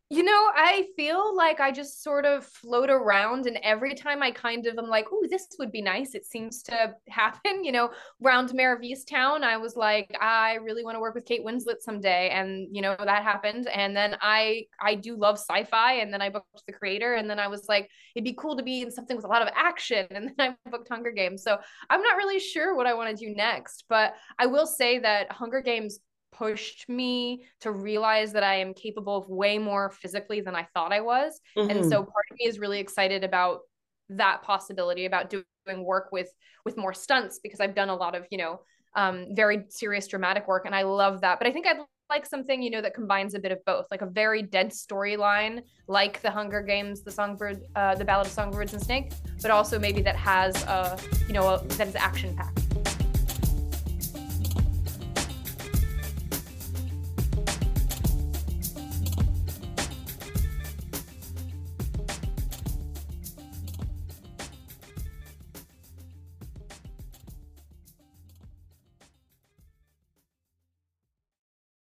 you 0.09 0.23
know, 0.23 0.51
I 0.55 0.85
feel 0.95 1.35
like 1.35 1.59
I 1.59 1.69
just 1.69 2.01
sort 2.01 2.25
of 2.25 2.45
float 2.45 2.89
around, 2.89 3.45
and 3.45 3.59
every 3.61 3.93
time 3.93 4.23
I 4.23 4.31
kind 4.31 4.65
of 4.65 4.77
am 4.77 4.87
like, 4.87 5.07
"Oh, 5.11 5.25
this 5.29 5.47
would 5.59 5.69
be 5.69 5.81
nice," 5.81 6.15
it 6.15 6.25
seems 6.25 6.63
to 6.63 6.95
happen. 7.09 7.65
You 7.65 7.73
know, 7.73 7.91
round 8.21 8.53
Mare 8.53 8.73
of 8.73 8.81
Easttown, 8.81 9.43
I 9.43 9.57
was 9.57 9.75
like, 9.75 10.15
I 10.21 10.55
really 10.55 10.85
want 10.85 10.95
to 10.95 11.01
work 11.01 11.13
with 11.13 11.25
Kate 11.25 11.45
Winslet 11.45 11.81
someday, 11.81 12.29
and 12.29 12.73
you 12.73 12.81
know 12.81 12.95
that 12.97 13.23
happened. 13.23 13.67
And 13.67 13.97
then 13.97 14.15
I 14.21 14.67
I 14.79 14.95
do 14.95 15.17
love 15.17 15.37
sci-fi, 15.39 15.95
and 15.95 16.13
then 16.13 16.21
I 16.21 16.29
booked 16.29 16.63
the 16.65 16.73
creator, 16.73 17.15
and 17.15 17.29
then 17.29 17.39
I 17.39 17.49
was 17.49 17.67
like, 17.67 17.89
it'd 18.15 18.23
be 18.23 18.33
cool 18.33 18.55
to 18.55 18.63
be 18.63 18.83
in 18.83 18.91
something 18.91 19.17
with 19.17 19.25
a 19.25 19.29
lot 19.29 19.41
of 19.41 19.49
action, 19.55 20.07
and 20.11 20.31
then 20.37 20.55
I 20.65 20.69
booked 20.69 20.87
Hunger 20.87 21.11
Games. 21.11 21.43
So 21.43 21.57
I'm 21.89 22.01
not 22.01 22.15
really 22.15 22.39
sure 22.39 22.75
what 22.75 22.87
I 22.87 22.93
want 22.93 23.09
to 23.17 23.25
do 23.25 23.35
next, 23.35 23.83
but 23.89 24.13
I 24.39 24.45
will 24.45 24.67
say 24.67 24.99
that 24.99 25.33
Hunger 25.33 25.59
Games 25.59 25.99
pushed 26.31 26.87
me 26.89 27.45
to 27.61 27.71
realize 27.71 28.33
that 28.33 28.43
I 28.43 28.55
am 28.55 28.73
capable 28.73 29.17
of 29.17 29.29
way 29.29 29.57
more 29.57 29.91
physically 29.91 30.41
than 30.41 30.55
I 30.55 30.67
thought 30.73 30.91
I 30.91 31.01
was. 31.01 31.39
Mm-hmm. 31.57 31.69
And 31.69 31.85
so 31.85 32.03
part 32.03 32.25
of 32.31 32.37
me 32.37 32.45
is 32.45 32.59
really 32.59 32.79
excited 32.79 33.23
about 33.23 33.61
that 34.09 34.41
possibility 34.41 35.05
about 35.05 35.29
doing 35.29 35.83
work 35.83 36.09
with 36.11 36.29
with 36.63 36.77
more 36.77 36.93
stunts 36.93 37.39
because 37.41 37.59
I've 37.59 37.75
done 37.75 37.89
a 37.89 37.95
lot 37.95 38.15
of, 38.15 38.25
you 38.31 38.37
know, 38.37 38.61
um, 38.95 39.27
very 39.35 39.65
serious 39.69 40.07
dramatic 40.07 40.47
work 40.47 40.65
and 40.65 40.73
I 40.73 40.83
love 40.83 41.21
that. 41.21 41.39
But 41.39 41.47
I 41.47 41.51
think 41.51 41.67
I'd 41.67 41.77
like 42.09 42.25
something, 42.25 42.61
you 42.61 42.69
know, 42.69 42.81
that 42.81 42.93
combines 42.93 43.33
a 43.33 43.39
bit 43.39 43.51
of 43.51 43.63
both, 43.65 43.85
like 43.91 44.01
a 44.01 44.05
very 44.05 44.41
dense 44.41 44.85
storyline, 44.85 45.61
like 45.87 46.21
the 46.21 46.31
Hunger 46.31 46.61
Games, 46.61 47.03
the 47.03 47.11
Songbird, 47.11 47.63
uh, 47.75 47.95
the 47.95 48.05
Ballad 48.05 48.27
of 48.27 48.33
Songbirds 48.33 48.73
and 48.73 48.81
Snakes, 48.81 49.15
but 49.41 49.51
also 49.51 49.77
maybe 49.77 50.01
that 50.01 50.15
has 50.15 50.63
a, 50.63 50.97
you 51.27 51.33
know, 51.33 51.47
a, 51.47 51.63
that 51.75 51.87
is 51.87 51.95
action 51.95 52.35
packed. 52.35 52.66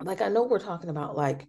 Like, 0.00 0.20
I 0.20 0.28
know 0.28 0.44
we're 0.44 0.58
talking 0.58 0.90
about, 0.90 1.16
like, 1.16 1.48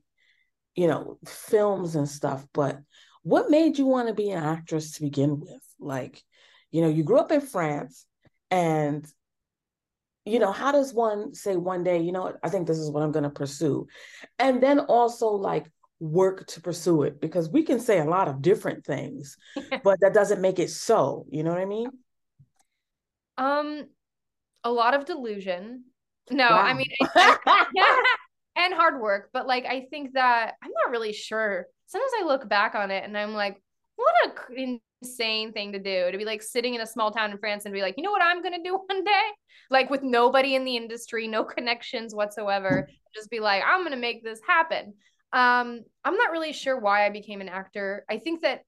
you 0.76 0.88
know, 0.88 1.18
films 1.26 1.96
and 1.96 2.08
stuff, 2.08 2.46
but 2.54 2.80
what 3.24 3.50
made 3.50 3.78
you 3.78 3.86
want 3.86 4.08
to 4.08 4.14
be 4.14 4.32
an 4.32 4.44
actress 4.44 4.94
to 4.94 5.02
begin 5.02 5.40
with? 5.40 5.62
Like, 5.80 6.22
you 6.72 6.82
know, 6.82 6.90
you 6.90 7.04
grew 7.04 7.20
up 7.20 7.32
in 7.32 7.42
France 7.42 8.06
and 8.50 9.06
you 10.26 10.40
know 10.40 10.52
how 10.52 10.72
does 10.72 10.94
one 10.94 11.34
say 11.34 11.56
one 11.56 11.84
day 11.84 12.00
you 12.00 12.12
know 12.12 12.34
i 12.44 12.50
think 12.50 12.68
this 12.68 12.78
is 12.78 12.92
what 12.92 13.02
i'm 13.02 13.12
going 13.12 13.24
to 13.24 13.30
pursue. 13.30 13.88
And 14.38 14.62
then 14.62 14.80
also 14.80 15.30
like 15.30 15.66
work 16.00 16.48
to 16.48 16.62
pursue 16.62 17.04
it 17.04 17.22
because 17.22 17.50
we 17.50 17.64
can 17.64 17.80
say 17.80 18.00
a 18.00 18.06
lot 18.06 18.28
of 18.28 18.42
different 18.42 18.86
things 18.86 19.38
but 19.84 20.00
that 20.02 20.14
doesn't 20.14 20.42
make 20.42 20.60
it 20.60 20.70
so 20.70 21.26
you 21.30 21.44
know 21.44 21.52
what 21.52 21.60
i 21.60 21.66
mean? 21.66 21.90
Um 23.38 23.88
a 24.64 24.72
lot 24.72 24.94
of 24.94 25.06
delusion. 25.06 25.86
No 26.30 26.50
wow. 26.50 26.62
i 26.62 26.74
mean 26.74 26.88
yeah, 27.16 27.98
and 28.56 28.74
hard 28.74 29.02
work 29.02 29.30
but 29.34 29.48
like 29.48 29.66
i 29.66 29.86
think 29.90 30.14
that 30.14 30.54
i'm 30.64 30.72
not 30.84 30.92
really 30.92 31.14
sure 31.14 31.66
sometimes 31.88 32.12
i 32.20 32.26
look 32.26 32.48
back 32.48 32.76
on 32.76 32.92
it 32.92 33.04
and 33.04 33.18
i'm 33.18 33.34
like 33.34 33.62
what 33.96 34.14
a 34.26 34.80
insane 35.02 35.52
thing 35.52 35.72
to 35.72 35.80
do 35.80 36.12
to 36.12 36.18
be 36.18 36.26
like 36.26 36.42
sitting 36.42 36.76
in 36.76 36.82
a 36.82 36.86
small 36.86 37.12
town 37.12 37.32
in 37.32 37.38
France 37.38 37.66
and 37.66 37.74
be 37.74 37.82
like, 37.82 37.96
you 37.98 38.04
know 38.04 38.12
what 38.12 38.22
I'm 38.22 38.42
gonna 38.42 38.64
do 38.64 38.80
one 38.88 39.04
day? 39.04 39.30
Like 39.70 39.90
with 39.90 40.04
nobody 40.04 40.56
in 40.56 40.66
the 40.66 40.76
industry, 40.76 41.28
no 41.28 41.44
connections 41.44 42.14
whatsoever. 42.14 42.88
Just 43.14 43.30
be 43.30 43.40
like, 43.40 43.64
I'm 43.66 43.84
gonna 43.84 43.98
make 43.98 44.24
this 44.24 44.40
happen. 44.48 44.94
Um, 45.34 45.82
I'm 46.04 46.16
not 46.16 46.32
really 46.32 46.54
sure 46.54 46.80
why 46.80 47.06
I 47.06 47.10
became 47.10 47.42
an 47.42 47.50
actor. 47.50 48.06
I 48.10 48.18
think 48.18 48.42
that 48.42 48.64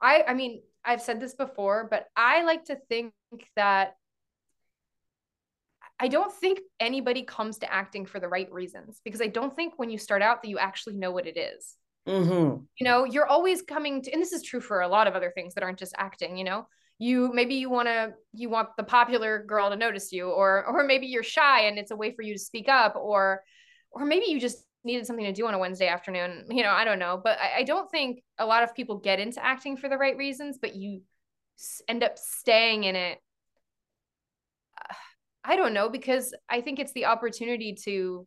I 0.00 0.24
I 0.26 0.34
mean, 0.34 0.62
I've 0.84 1.02
said 1.02 1.20
this 1.20 1.34
before, 1.34 1.88
but 1.90 2.06
I 2.16 2.44
like 2.44 2.66
to 2.66 2.76
think 2.88 3.12
that 3.56 3.94
I 6.04 6.08
don't 6.08 6.30
think 6.30 6.60
anybody 6.80 7.22
comes 7.22 7.56
to 7.60 7.72
acting 7.72 8.04
for 8.04 8.20
the 8.20 8.28
right 8.28 8.52
reasons 8.52 9.00
because 9.06 9.22
I 9.22 9.28
don't 9.28 9.56
think 9.56 9.78
when 9.78 9.88
you 9.88 9.96
start 9.96 10.20
out 10.20 10.42
that 10.42 10.48
you 10.48 10.58
actually 10.58 10.96
know 10.96 11.10
what 11.10 11.26
it 11.26 11.38
is. 11.38 11.76
Mm-hmm. 12.06 12.62
You 12.78 12.84
know, 12.84 13.04
you're 13.04 13.26
always 13.26 13.62
coming 13.62 14.02
to, 14.02 14.12
and 14.12 14.20
this 14.20 14.32
is 14.32 14.42
true 14.42 14.60
for 14.60 14.82
a 14.82 14.88
lot 14.88 15.06
of 15.06 15.14
other 15.14 15.32
things 15.34 15.54
that 15.54 15.64
aren't 15.64 15.78
just 15.78 15.94
acting. 15.96 16.36
You 16.36 16.44
know, 16.44 16.66
you 16.98 17.32
maybe 17.32 17.54
you 17.54 17.70
want 17.70 17.88
to 17.88 18.12
you 18.34 18.50
want 18.50 18.68
the 18.76 18.82
popular 18.82 19.42
girl 19.44 19.70
to 19.70 19.76
notice 19.76 20.12
you, 20.12 20.28
or 20.28 20.66
or 20.66 20.84
maybe 20.84 21.06
you're 21.06 21.22
shy 21.22 21.62
and 21.62 21.78
it's 21.78 21.90
a 21.90 21.96
way 21.96 22.14
for 22.14 22.20
you 22.20 22.34
to 22.34 22.38
speak 22.38 22.68
up, 22.68 22.96
or 22.96 23.42
or 23.90 24.04
maybe 24.04 24.26
you 24.26 24.38
just 24.38 24.58
needed 24.84 25.06
something 25.06 25.24
to 25.24 25.32
do 25.32 25.46
on 25.46 25.54
a 25.54 25.58
Wednesday 25.58 25.88
afternoon. 25.88 26.44
You 26.50 26.64
know, 26.64 26.72
I 26.72 26.84
don't 26.84 26.98
know, 26.98 27.18
but 27.24 27.38
I, 27.40 27.60
I 27.60 27.62
don't 27.62 27.90
think 27.90 28.22
a 28.38 28.44
lot 28.44 28.62
of 28.62 28.74
people 28.74 28.98
get 28.98 29.20
into 29.20 29.42
acting 29.42 29.78
for 29.78 29.88
the 29.88 29.96
right 29.96 30.18
reasons, 30.18 30.58
but 30.60 30.76
you 30.76 31.00
end 31.88 32.04
up 32.04 32.18
staying 32.18 32.84
in 32.84 32.94
it. 32.94 33.18
I 35.44 35.56
don't 35.56 35.74
know 35.74 35.88
because 35.88 36.34
I 36.48 36.62
think 36.62 36.78
it's 36.78 36.92
the 36.92 37.04
opportunity 37.04 37.76
to 37.84 38.26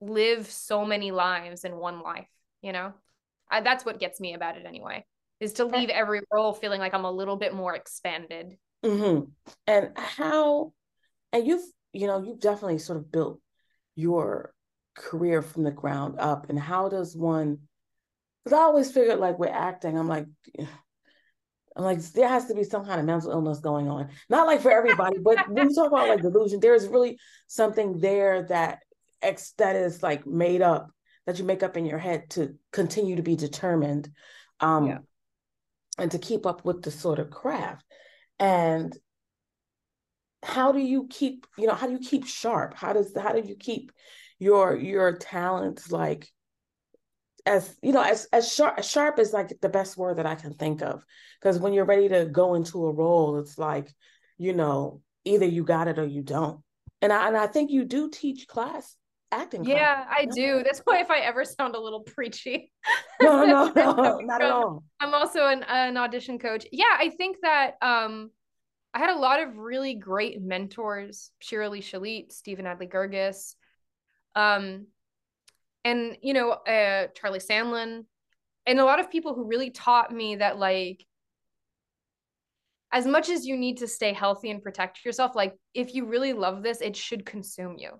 live 0.00 0.46
so 0.50 0.84
many 0.84 1.10
lives 1.10 1.64
in 1.64 1.76
one 1.76 2.02
life, 2.02 2.28
you 2.62 2.72
know? 2.72 2.92
I, 3.50 3.62
that's 3.62 3.84
what 3.84 3.98
gets 3.98 4.20
me 4.20 4.34
about 4.34 4.56
it 4.56 4.66
anyway, 4.66 5.04
is 5.40 5.54
to 5.54 5.64
leave 5.64 5.88
every 5.88 6.20
role 6.32 6.52
feeling 6.52 6.80
like 6.80 6.94
I'm 6.94 7.04
a 7.04 7.10
little 7.10 7.36
bit 7.36 7.54
more 7.54 7.74
expanded. 7.74 8.56
Mm-hmm. 8.84 9.24
And 9.66 9.90
how, 9.96 10.72
and 11.32 11.46
you've, 11.46 11.64
you 11.92 12.06
know, 12.06 12.22
you've 12.22 12.40
definitely 12.40 12.78
sort 12.78 12.98
of 12.98 13.10
built 13.10 13.40
your 13.96 14.54
career 14.94 15.42
from 15.42 15.64
the 15.64 15.70
ground 15.70 16.16
up. 16.18 16.48
And 16.48 16.58
how 16.58 16.88
does 16.88 17.16
one, 17.16 17.58
because 18.44 18.58
I 18.58 18.62
always 18.62 18.92
figured 18.92 19.18
like 19.18 19.38
with 19.38 19.50
acting, 19.50 19.98
I'm 19.98 20.08
like, 20.08 20.26
I'm 21.76 21.84
like, 21.84 22.02
there 22.12 22.28
has 22.28 22.46
to 22.46 22.54
be 22.54 22.64
some 22.64 22.84
kind 22.84 23.00
of 23.00 23.06
mental 23.06 23.30
illness 23.30 23.60
going 23.60 23.88
on. 23.88 24.08
Not 24.28 24.46
like 24.46 24.60
for 24.60 24.72
everybody, 24.72 25.18
but 25.18 25.48
when 25.48 25.68
you 25.68 25.74
talk 25.74 25.88
about 25.88 26.08
like 26.08 26.22
delusion, 26.22 26.60
there's 26.60 26.88
really 26.88 27.18
something 27.46 27.98
there 27.98 28.42
that 28.44 28.80
ex 29.22 29.52
that 29.58 29.76
is 29.76 30.02
like 30.02 30.26
made 30.26 30.62
up 30.62 30.90
that 31.26 31.38
you 31.38 31.44
make 31.44 31.62
up 31.62 31.76
in 31.76 31.86
your 31.86 31.98
head 31.98 32.28
to 32.30 32.54
continue 32.72 33.16
to 33.16 33.22
be 33.22 33.36
determined 33.36 34.08
um 34.60 34.86
yeah. 34.86 34.98
and 35.98 36.10
to 36.10 36.18
keep 36.18 36.46
up 36.46 36.64
with 36.64 36.82
the 36.82 36.90
sort 36.90 37.18
of 37.18 37.30
craft 37.30 37.84
and 38.38 38.96
how 40.42 40.72
do 40.72 40.78
you 40.78 41.06
keep 41.08 41.46
you 41.58 41.66
know 41.66 41.74
how 41.74 41.86
do 41.86 41.92
you 41.92 41.98
keep 41.98 42.26
sharp 42.26 42.74
how 42.74 42.92
does 42.92 43.14
how 43.16 43.32
do 43.32 43.46
you 43.46 43.54
keep 43.54 43.92
your 44.38 44.74
your 44.76 45.16
talents 45.16 45.92
like 45.92 46.28
as 47.46 47.76
you 47.82 47.92
know 47.92 48.02
as 48.02 48.26
as 48.32 48.52
sharp 48.52 48.78
as 48.78 48.88
sharp 48.88 49.18
is 49.18 49.32
like 49.32 49.52
the 49.60 49.68
best 49.68 49.96
word 49.96 50.16
that 50.16 50.26
i 50.26 50.34
can 50.34 50.52
think 50.54 50.82
of 50.82 51.04
because 51.40 51.58
when 51.58 51.72
you're 51.72 51.84
ready 51.84 52.08
to 52.08 52.26
go 52.26 52.54
into 52.54 52.86
a 52.86 52.92
role 52.92 53.38
it's 53.38 53.58
like 53.58 53.92
you 54.38 54.52
know 54.52 55.00
either 55.24 55.46
you 55.46 55.64
got 55.64 55.88
it 55.88 55.98
or 55.98 56.06
you 56.06 56.22
don't 56.22 56.60
and 57.02 57.12
i 57.12 57.28
and 57.28 57.36
i 57.36 57.46
think 57.46 57.70
you 57.70 57.84
do 57.84 58.10
teach 58.10 58.46
class 58.46 58.96
acting. 59.32 59.64
Yeah, 59.64 60.04
I 60.08 60.26
do. 60.26 60.62
That's 60.64 60.80
why 60.80 61.00
if 61.00 61.10
I 61.10 61.20
ever 61.20 61.44
sound 61.44 61.74
a 61.74 61.80
little 61.80 62.00
preachy. 62.00 62.72
no, 63.22 63.44
no, 63.44 63.72
no, 63.74 64.18
not 64.18 64.42
at 64.42 64.50
all. 64.50 64.82
I'm 65.00 65.14
also 65.14 65.46
an, 65.46 65.62
an 65.64 65.96
audition 65.96 66.38
coach. 66.38 66.66
Yeah, 66.72 66.96
I 66.98 67.10
think 67.10 67.38
that 67.42 67.74
um, 67.82 68.30
I 68.92 68.98
had 68.98 69.10
a 69.10 69.18
lot 69.18 69.40
of 69.40 69.56
really 69.56 69.94
great 69.94 70.40
mentors, 70.40 71.30
Shirley 71.40 71.80
Shalit, 71.80 72.32
Stephen 72.32 72.64
Adley 72.64 72.90
Guirgis, 72.90 73.54
um, 74.34 74.86
and 75.84 76.16
you 76.22 76.34
know, 76.34 76.50
uh, 76.50 77.08
Charlie 77.14 77.38
Sandlin, 77.38 78.04
and 78.66 78.80
a 78.80 78.84
lot 78.84 79.00
of 79.00 79.10
people 79.10 79.34
who 79.34 79.46
really 79.46 79.70
taught 79.70 80.12
me 80.12 80.36
that 80.36 80.58
like 80.58 81.04
as 82.92 83.06
much 83.06 83.28
as 83.28 83.46
you 83.46 83.56
need 83.56 83.78
to 83.78 83.86
stay 83.86 84.12
healthy 84.12 84.50
and 84.50 84.62
protect 84.62 85.04
yourself, 85.04 85.34
like 85.34 85.54
if 85.74 85.94
you 85.94 86.06
really 86.06 86.32
love 86.32 86.62
this, 86.62 86.80
it 86.80 86.96
should 86.96 87.24
consume 87.24 87.76
you. 87.78 87.90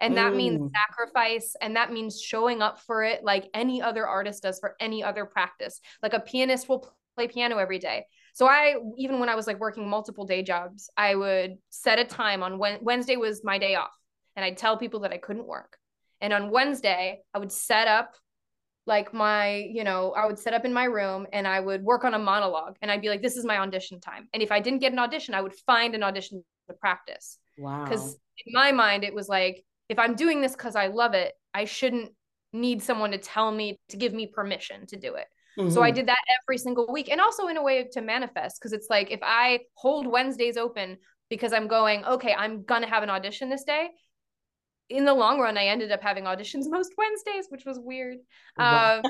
And 0.00 0.16
that 0.16 0.32
mm. 0.32 0.36
means 0.36 0.72
sacrifice 0.88 1.56
and 1.60 1.76
that 1.76 1.92
means 1.92 2.20
showing 2.20 2.62
up 2.62 2.80
for 2.80 3.02
it 3.02 3.24
like 3.24 3.50
any 3.52 3.82
other 3.82 4.06
artist 4.06 4.44
does 4.44 4.58
for 4.58 4.76
any 4.80 5.02
other 5.02 5.24
practice. 5.24 5.80
Like 6.02 6.14
a 6.14 6.20
pianist 6.20 6.68
will 6.68 6.88
play 7.16 7.28
piano 7.28 7.58
every 7.58 7.78
day. 7.78 8.06
So 8.32 8.46
I 8.46 8.76
even 8.96 9.18
when 9.18 9.28
I 9.28 9.34
was 9.34 9.48
like 9.48 9.58
working 9.58 9.88
multiple 9.88 10.24
day 10.24 10.42
jobs, 10.42 10.88
I 10.96 11.16
would 11.16 11.56
set 11.70 11.98
a 11.98 12.04
time 12.04 12.42
on 12.42 12.58
when 12.58 12.78
Wednesday 12.80 13.16
was 13.16 13.42
my 13.42 13.58
day 13.58 13.74
off 13.74 13.90
and 14.36 14.44
I'd 14.44 14.56
tell 14.56 14.76
people 14.76 15.00
that 15.00 15.12
I 15.12 15.18
couldn't 15.18 15.46
work. 15.46 15.77
And 16.20 16.32
on 16.32 16.50
Wednesday, 16.50 17.20
I 17.34 17.38
would 17.38 17.52
set 17.52 17.88
up 17.88 18.14
like 18.86 19.12
my, 19.12 19.54
you 19.70 19.84
know, 19.84 20.12
I 20.12 20.26
would 20.26 20.38
set 20.38 20.54
up 20.54 20.64
in 20.64 20.72
my 20.72 20.84
room 20.84 21.26
and 21.32 21.46
I 21.46 21.60
would 21.60 21.82
work 21.82 22.04
on 22.04 22.14
a 22.14 22.18
monologue 22.18 22.76
and 22.80 22.90
I'd 22.90 23.02
be 23.02 23.10
like 23.10 23.22
this 23.22 23.36
is 23.36 23.44
my 23.44 23.58
audition 23.58 24.00
time. 24.00 24.28
And 24.32 24.42
if 24.42 24.50
I 24.50 24.60
didn't 24.60 24.80
get 24.80 24.92
an 24.92 24.98
audition, 24.98 25.34
I 25.34 25.42
would 25.42 25.54
find 25.66 25.94
an 25.94 26.02
audition 26.02 26.42
to 26.68 26.74
practice. 26.74 27.38
Wow. 27.58 27.86
Cuz 27.86 28.16
in 28.46 28.52
my 28.52 28.72
mind 28.72 29.04
it 29.04 29.14
was 29.14 29.28
like 29.28 29.64
if 29.88 29.98
I'm 29.98 30.14
doing 30.14 30.40
this 30.40 30.52
because 30.52 30.74
I 30.74 30.86
love 30.88 31.14
it, 31.14 31.34
I 31.54 31.66
shouldn't 31.66 32.12
need 32.52 32.82
someone 32.82 33.10
to 33.10 33.18
tell 33.18 33.52
me 33.52 33.78
to 33.90 33.96
give 33.96 34.14
me 34.14 34.26
permission 34.26 34.86
to 34.86 34.96
do 34.96 35.14
it. 35.14 35.26
Mm-hmm. 35.58 35.70
So 35.70 35.82
I 35.82 35.88
mm-hmm. 35.88 35.96
did 35.96 36.08
that 36.08 36.22
every 36.40 36.58
single 36.58 36.90
week 36.90 37.10
and 37.10 37.20
also 37.20 37.48
in 37.48 37.56
a 37.56 37.62
way 37.62 37.88
to 37.92 38.00
manifest 38.00 38.58
because 38.58 38.72
it's 38.72 38.88
like 38.88 39.10
if 39.10 39.20
I 39.22 39.60
hold 39.74 40.06
Wednesdays 40.06 40.56
open 40.56 40.98
because 41.28 41.52
I'm 41.52 41.68
going, 41.68 42.04
okay, 42.04 42.32
I'm 42.32 42.62
going 42.62 42.82
to 42.82 42.88
have 42.88 43.02
an 43.02 43.10
audition 43.10 43.50
this 43.50 43.64
day. 43.64 43.90
In 44.88 45.04
the 45.04 45.14
long 45.14 45.38
run, 45.38 45.58
I 45.58 45.66
ended 45.66 45.92
up 45.92 46.02
having 46.02 46.24
auditions 46.24 46.64
most 46.68 46.94
Wednesdays, 46.96 47.46
which 47.50 47.64
was 47.64 47.78
weird. 47.78 48.18
Um, 48.56 49.02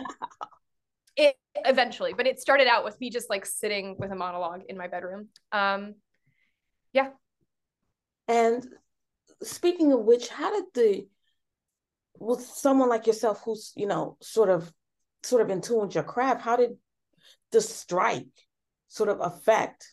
it 1.16 1.36
eventually, 1.56 2.14
but 2.14 2.26
it 2.26 2.40
started 2.40 2.66
out 2.66 2.84
with 2.84 3.00
me 3.00 3.10
just 3.10 3.30
like 3.30 3.46
sitting 3.46 3.96
with 3.98 4.10
a 4.10 4.16
monologue 4.16 4.62
in 4.68 4.76
my 4.76 4.88
bedroom. 4.88 5.28
Um, 5.52 5.94
yeah. 6.92 7.10
And 8.26 8.66
speaking 9.42 9.92
of 9.92 10.00
which, 10.00 10.28
how 10.28 10.52
did 10.52 10.64
the 10.74 11.08
with 12.20 12.40
someone 12.40 12.88
like 12.88 13.06
yourself 13.06 13.42
who's 13.44 13.72
you 13.76 13.86
know 13.86 14.16
sort 14.20 14.48
of 14.48 14.72
sort 15.22 15.42
of 15.42 15.50
in 15.50 15.60
tune 15.60 15.80
with 15.80 15.94
your 15.94 16.04
craft, 16.04 16.42
how 16.42 16.56
did 16.56 16.76
the 17.52 17.60
strike 17.60 18.26
sort 18.88 19.08
of 19.08 19.20
affect 19.20 19.92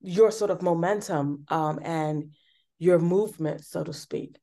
your 0.00 0.30
sort 0.30 0.50
of 0.50 0.62
momentum 0.62 1.44
um, 1.48 1.78
and 1.82 2.32
your 2.78 2.98
movement, 2.98 3.64
so 3.64 3.84
to 3.84 3.92
speak? 3.92 4.36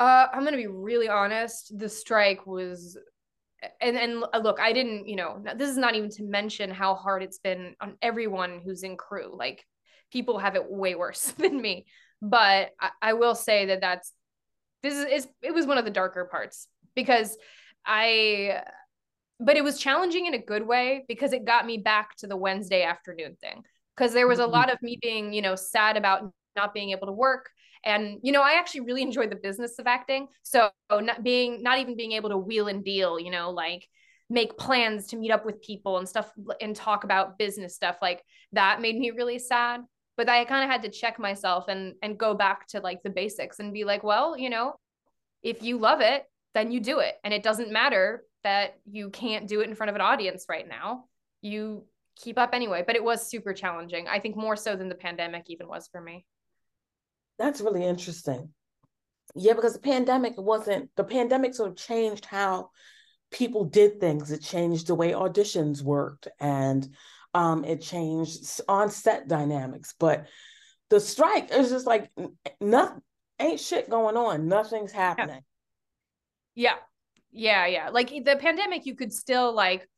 Uh, 0.00 0.26
I'm 0.32 0.44
gonna 0.44 0.56
be 0.56 0.66
really 0.66 1.08
honest. 1.08 1.78
The 1.78 1.88
strike 1.88 2.46
was, 2.46 2.98
and 3.80 3.96
and 3.96 4.24
look, 4.42 4.58
I 4.58 4.72
didn't, 4.72 5.06
you 5.06 5.14
know, 5.14 5.40
this 5.56 5.70
is 5.70 5.76
not 5.76 5.94
even 5.94 6.10
to 6.10 6.24
mention 6.24 6.70
how 6.70 6.96
hard 6.96 7.22
it's 7.22 7.38
been 7.38 7.76
on 7.80 7.96
everyone 8.02 8.60
who's 8.64 8.82
in 8.82 8.96
crew. 8.96 9.36
Like, 9.36 9.64
people 10.10 10.38
have 10.38 10.56
it 10.56 10.68
way 10.68 10.96
worse 10.96 11.30
than 11.38 11.60
me 11.60 11.86
but 12.22 12.70
I, 12.80 12.90
I 13.02 13.12
will 13.14 13.34
say 13.34 13.66
that 13.66 13.80
that's 13.80 14.12
this 14.82 14.94
is, 14.94 15.06
is 15.06 15.28
it 15.42 15.54
was 15.54 15.66
one 15.66 15.78
of 15.78 15.84
the 15.84 15.90
darker 15.90 16.24
parts 16.24 16.68
because 16.94 17.36
I 17.84 18.62
but 19.38 19.56
it 19.56 19.64
was 19.64 19.78
challenging 19.78 20.26
in 20.26 20.34
a 20.34 20.38
good 20.38 20.66
way 20.66 21.04
because 21.08 21.32
it 21.32 21.46
got 21.46 21.64
me 21.64 21.78
back 21.78 22.14
to 22.16 22.26
the 22.26 22.36
Wednesday 22.36 22.82
afternoon 22.82 23.36
thing. 23.40 23.62
Because 23.96 24.12
there 24.12 24.28
was 24.28 24.38
a 24.38 24.46
lot 24.46 24.70
of 24.70 24.80
me 24.82 24.98
being, 25.00 25.32
you 25.32 25.40
know, 25.40 25.54
sad 25.54 25.96
about 25.96 26.30
not 26.56 26.74
being 26.74 26.90
able 26.90 27.06
to 27.06 27.12
work. 27.12 27.48
And, 27.84 28.18
you 28.22 28.32
know, 28.32 28.42
I 28.42 28.58
actually 28.58 28.82
really 28.82 29.02
enjoyed 29.02 29.30
the 29.30 29.36
business 29.36 29.78
of 29.78 29.86
acting. 29.86 30.28
So 30.42 30.70
not 30.90 31.22
being, 31.22 31.62
not 31.62 31.78
even 31.78 31.96
being 31.96 32.12
able 32.12 32.28
to 32.30 32.36
wheel 32.36 32.68
and 32.68 32.84
deal, 32.84 33.18
you 33.18 33.30
know, 33.30 33.50
like 33.50 33.86
make 34.28 34.56
plans 34.56 35.08
to 35.08 35.16
meet 35.16 35.32
up 35.32 35.44
with 35.44 35.60
people 35.60 35.98
and 35.98 36.08
stuff 36.08 36.30
and 36.60 36.76
talk 36.76 37.04
about 37.04 37.36
business 37.38 37.74
stuff 37.74 37.96
like 38.00 38.22
that 38.52 38.80
made 38.80 38.98
me 38.98 39.10
really 39.10 39.38
sad. 39.38 39.80
But 40.16 40.28
I 40.28 40.44
kind 40.44 40.64
of 40.64 40.70
had 40.70 40.82
to 40.82 40.90
check 40.90 41.18
myself 41.18 41.68
and 41.68 41.94
and 42.02 42.18
go 42.18 42.34
back 42.34 42.66
to 42.68 42.80
like 42.80 43.02
the 43.02 43.10
basics 43.10 43.58
and 43.58 43.72
be 43.72 43.84
like, 43.84 44.04
well, 44.04 44.36
you 44.36 44.50
know, 44.50 44.74
if 45.42 45.62
you 45.62 45.78
love 45.78 46.00
it, 46.00 46.24
then 46.54 46.70
you 46.70 46.80
do 46.80 46.98
it. 46.98 47.14
And 47.24 47.32
it 47.32 47.42
doesn't 47.42 47.72
matter 47.72 48.24
that 48.44 48.78
you 48.84 49.10
can't 49.10 49.48
do 49.48 49.60
it 49.60 49.68
in 49.68 49.74
front 49.74 49.90
of 49.90 49.96
an 49.96 50.02
audience 50.02 50.46
right 50.48 50.68
now. 50.68 51.04
You 51.40 51.84
keep 52.16 52.38
up 52.38 52.54
anyway. 52.54 52.84
But 52.86 52.96
it 52.96 53.04
was 53.04 53.28
super 53.28 53.54
challenging. 53.54 54.06
I 54.08 54.20
think 54.20 54.36
more 54.36 54.56
so 54.56 54.76
than 54.76 54.88
the 54.88 54.94
pandemic 54.94 55.44
even 55.48 55.68
was 55.68 55.88
for 55.88 56.00
me. 56.00 56.26
That's 57.40 57.62
really 57.62 57.84
interesting. 57.84 58.50
Yeah, 59.34 59.54
because 59.54 59.72
the 59.72 59.80
pandemic 59.80 60.34
wasn't 60.36 60.90
the 60.94 61.04
pandemic 61.04 61.54
sort 61.54 61.70
of 61.70 61.76
changed 61.76 62.26
how 62.26 62.68
people 63.30 63.64
did 63.64 63.98
things. 63.98 64.30
It 64.30 64.42
changed 64.42 64.88
the 64.88 64.94
way 64.94 65.12
auditions 65.12 65.82
worked 65.82 66.28
and 66.38 66.86
um, 67.32 67.64
it 67.64 67.80
changed 67.80 68.60
on 68.68 68.90
set 68.90 69.26
dynamics. 69.26 69.94
But 69.98 70.26
the 70.90 71.00
strike 71.00 71.50
is 71.50 71.70
just 71.70 71.86
like 71.86 72.10
nothing 72.60 73.00
ain't 73.38 73.58
shit 73.58 73.88
going 73.88 74.18
on. 74.18 74.46
Nothing's 74.46 74.92
happening. 74.92 75.40
Yeah. 76.54 76.74
Yeah, 77.32 77.64
yeah. 77.64 77.88
Like 77.88 78.10
the 78.10 78.36
pandemic, 78.38 78.84
you 78.84 78.94
could 78.94 79.14
still 79.14 79.54
like 79.54 79.88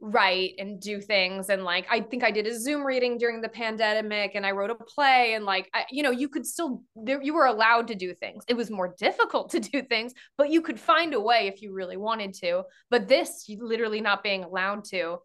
write 0.00 0.54
and 0.58 0.80
do 0.80 1.00
things. 1.00 1.50
And 1.50 1.64
like 1.64 1.86
i 1.90 2.00
think 2.00 2.24
i 2.24 2.30
did 2.30 2.46
a 2.46 2.58
zoom 2.58 2.82
reading 2.82 3.18
during 3.18 3.40
the 3.40 3.48
pandemic 3.48 4.32
and 4.34 4.46
i 4.46 4.50
wrote 4.50 4.70
a 4.70 4.74
play 4.74 5.34
and 5.34 5.44
like 5.44 5.68
I, 5.74 5.84
you 5.90 6.02
know 6.02 6.10
you 6.10 6.28
could 6.28 6.46
still 6.46 6.82
there 6.96 7.22
you 7.22 7.34
were 7.34 7.46
allowed 7.46 7.88
to 7.88 7.94
do 7.94 8.14
things. 8.14 8.44
It 8.48 8.54
was 8.54 8.70
more 8.70 8.94
difficult 8.98 9.50
to 9.50 9.60
do 9.60 9.82
things 9.82 10.12
but 10.38 10.50
you 10.50 10.62
could 10.62 10.80
find 10.80 11.14
a 11.14 11.20
way 11.20 11.48
if 11.48 11.62
you 11.62 11.72
really 11.72 11.96
wanted 11.96 12.34
to. 12.34 12.62
But 12.90 13.08
this 13.08 13.46
literally 13.48 14.00
not 14.00 14.22
being 14.22 14.44
allowed 14.44 14.84
to 14.86 15.18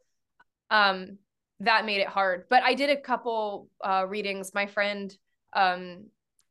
um 0.69 1.17
that 1.61 1.85
made 1.85 2.01
it 2.01 2.07
hard. 2.07 2.45
But 2.49 2.63
i 2.63 2.73
did 2.73 2.89
a 2.89 2.99
couple 2.99 3.69
uh 3.83 4.05
readings. 4.07 4.53
My 4.53 4.65
friend 4.65 5.15
um 5.53 6.05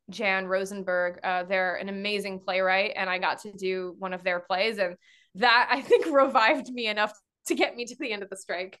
Jan 0.09 0.47
Rosenberg. 0.47 1.19
Uh, 1.23 1.43
they're 1.43 1.75
an 1.75 1.89
amazing 1.89 2.39
playwright, 2.39 2.93
and 2.95 3.09
I 3.09 3.17
got 3.17 3.41
to 3.41 3.51
do 3.51 3.95
one 3.97 4.13
of 4.13 4.23
their 4.23 4.39
plays, 4.39 4.77
and 4.77 4.95
that 5.35 5.67
I 5.71 5.81
think 5.81 6.05
revived 6.11 6.69
me 6.69 6.87
enough 6.87 7.13
to 7.47 7.55
get 7.55 7.75
me 7.75 7.85
to 7.85 7.95
the 7.99 8.11
end 8.11 8.23
of 8.23 8.29
the 8.29 8.37
strike. 8.37 8.79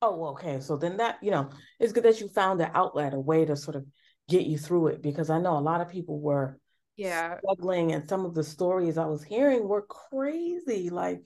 Oh, 0.00 0.28
okay. 0.28 0.60
So 0.60 0.76
then 0.76 0.98
that 0.98 1.18
you 1.22 1.30
know, 1.30 1.50
it's 1.80 1.92
good 1.92 2.04
that 2.04 2.20
you 2.20 2.28
found 2.28 2.60
an 2.60 2.70
outlet, 2.74 3.14
a 3.14 3.20
way 3.20 3.44
to 3.44 3.56
sort 3.56 3.76
of 3.76 3.84
get 4.28 4.46
you 4.46 4.58
through 4.58 4.88
it, 4.88 5.02
because 5.02 5.30
I 5.30 5.40
know 5.40 5.56
a 5.56 5.60
lot 5.60 5.80
of 5.80 5.88
people 5.88 6.20
were 6.20 6.58
yeah 6.96 7.38
struggling, 7.38 7.92
and 7.92 8.08
some 8.08 8.24
of 8.24 8.34
the 8.34 8.44
stories 8.44 8.98
I 8.98 9.06
was 9.06 9.24
hearing 9.24 9.66
were 9.66 9.82
crazy. 9.82 10.90
Like, 10.90 11.22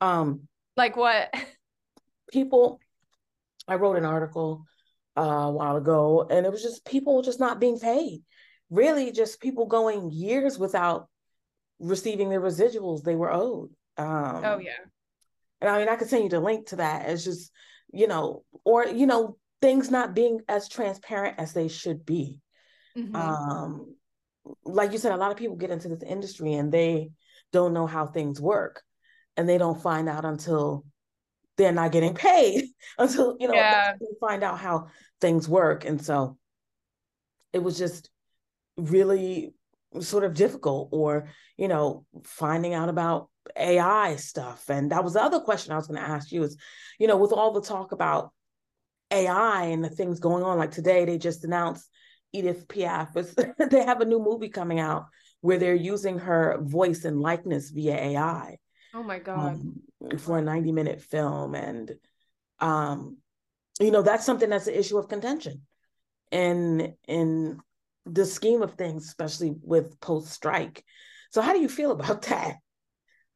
um, 0.00 0.48
like 0.76 0.96
what? 0.96 1.34
People. 2.30 2.80
I 3.70 3.74
wrote 3.74 3.98
an 3.98 4.06
article 4.06 4.64
uh, 5.14 5.20
a 5.20 5.52
while 5.52 5.76
ago, 5.76 6.26
and 6.30 6.46
it 6.46 6.50
was 6.50 6.62
just 6.62 6.86
people 6.86 7.20
just 7.20 7.38
not 7.38 7.60
being 7.60 7.78
paid. 7.78 8.22
Really, 8.70 9.12
just 9.12 9.40
people 9.40 9.66
going 9.66 10.10
years 10.10 10.58
without 10.58 11.08
receiving 11.78 12.30
the 12.30 12.36
residuals 12.36 13.02
they 13.02 13.14
were 13.14 13.30
owed. 13.30 13.68
Um, 13.98 14.42
oh 14.44 14.58
yeah. 14.58 14.78
And 15.60 15.70
I 15.70 15.78
mean, 15.78 15.88
I 15.88 15.96
send 16.08 16.30
you 16.30 16.38
link 16.38 16.68
to 16.68 16.76
that. 16.76 17.08
It's 17.08 17.24
just, 17.24 17.50
you 17.92 18.06
know, 18.06 18.44
or 18.64 18.86
you 18.86 19.06
know, 19.06 19.36
things 19.60 19.90
not 19.90 20.14
being 20.14 20.40
as 20.48 20.68
transparent 20.68 21.38
as 21.38 21.52
they 21.52 21.68
should 21.68 22.04
be. 22.06 22.40
Mm-hmm. 22.96 23.16
Um, 23.16 23.94
like 24.64 24.92
you 24.92 24.98
said, 24.98 25.12
a 25.12 25.16
lot 25.16 25.30
of 25.30 25.36
people 25.36 25.56
get 25.56 25.70
into 25.70 25.88
this 25.88 26.02
industry 26.02 26.54
and 26.54 26.72
they 26.72 27.10
don't 27.52 27.72
know 27.72 27.86
how 27.86 28.06
things 28.06 28.40
work, 28.40 28.82
and 29.36 29.48
they 29.48 29.58
don't 29.58 29.80
find 29.80 30.08
out 30.08 30.24
until 30.24 30.84
they're 31.56 31.72
not 31.72 31.92
getting 31.92 32.14
paid 32.14 32.64
until 32.98 33.36
you 33.38 33.48
know 33.48 33.54
yeah. 33.54 33.92
they 34.00 34.06
find 34.20 34.42
out 34.42 34.58
how 34.58 34.86
things 35.20 35.48
work 35.48 35.84
and 35.84 36.00
so 36.02 36.38
it 37.52 37.62
was 37.62 37.76
just 37.76 38.08
really 38.76 39.52
sort 40.00 40.24
of 40.24 40.34
difficult 40.34 40.88
or 40.92 41.28
you 41.56 41.68
know 41.68 42.04
finding 42.24 42.74
out 42.74 42.88
about 42.88 43.28
ai 43.56 44.16
stuff 44.16 44.68
and 44.68 44.92
that 44.92 45.04
was 45.04 45.14
the 45.14 45.22
other 45.22 45.40
question 45.40 45.72
i 45.72 45.76
was 45.76 45.86
going 45.86 46.00
to 46.00 46.08
ask 46.08 46.32
you 46.32 46.42
is 46.42 46.56
you 46.98 47.06
know 47.06 47.16
with 47.16 47.32
all 47.32 47.52
the 47.52 47.62
talk 47.62 47.92
about 47.92 48.32
ai 49.10 49.64
and 49.64 49.82
the 49.82 49.88
things 49.88 50.20
going 50.20 50.42
on 50.42 50.58
like 50.58 50.70
today 50.70 51.04
they 51.04 51.18
just 51.18 51.44
announced 51.44 51.88
edith 52.32 52.68
piaf 52.68 53.12
they 53.70 53.84
have 53.84 54.00
a 54.00 54.06
new 54.06 54.18
movie 54.18 54.48
coming 54.48 54.80
out 54.80 55.06
where 55.40 55.58
they're 55.58 55.74
using 55.74 56.18
her 56.18 56.58
voice 56.60 57.04
and 57.04 57.20
likeness 57.20 57.70
via 57.70 57.94
ai 57.94 58.58
Oh 58.94 59.02
my 59.02 59.18
god. 59.18 59.60
Um, 59.60 59.82
for 60.18 60.38
a 60.38 60.42
90 60.42 60.72
minute 60.72 61.02
film 61.02 61.54
and 61.54 61.92
um 62.60 63.18
you 63.80 63.90
know 63.90 64.02
that's 64.02 64.24
something 64.24 64.48
that's 64.48 64.66
an 64.66 64.74
issue 64.74 64.96
of 64.96 65.08
contention 65.08 65.62
in 66.30 66.94
in 67.06 67.60
the 68.06 68.24
scheme 68.24 68.62
of 68.62 68.74
things 68.74 69.06
especially 69.06 69.54
with 69.62 70.00
post 70.00 70.28
strike. 70.28 70.84
So 71.30 71.42
how 71.42 71.52
do 71.52 71.60
you 71.60 71.68
feel 71.68 71.90
about 71.90 72.22
that? 72.28 72.56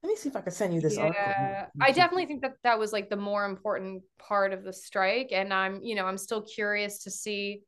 Let 0.02 0.08
me 0.08 0.16
see 0.16 0.28
if 0.28 0.36
I 0.36 0.40
can 0.40 0.52
send 0.52 0.74
you 0.74 0.80
this 0.80 0.96
yeah, 0.96 1.02
article. 1.04 1.72
I 1.80 1.92
definitely 1.92 2.26
think 2.26 2.42
that 2.42 2.54
that 2.64 2.78
was 2.78 2.92
like 2.92 3.08
the 3.08 3.16
more 3.16 3.44
important 3.44 4.02
part 4.18 4.52
of 4.52 4.64
the 4.64 4.72
strike 4.72 5.30
and 5.32 5.54
I'm, 5.54 5.80
you 5.82 5.94
know, 5.94 6.06
I'm 6.06 6.18
still 6.18 6.42
curious 6.42 7.04
to 7.04 7.10
see 7.10 7.62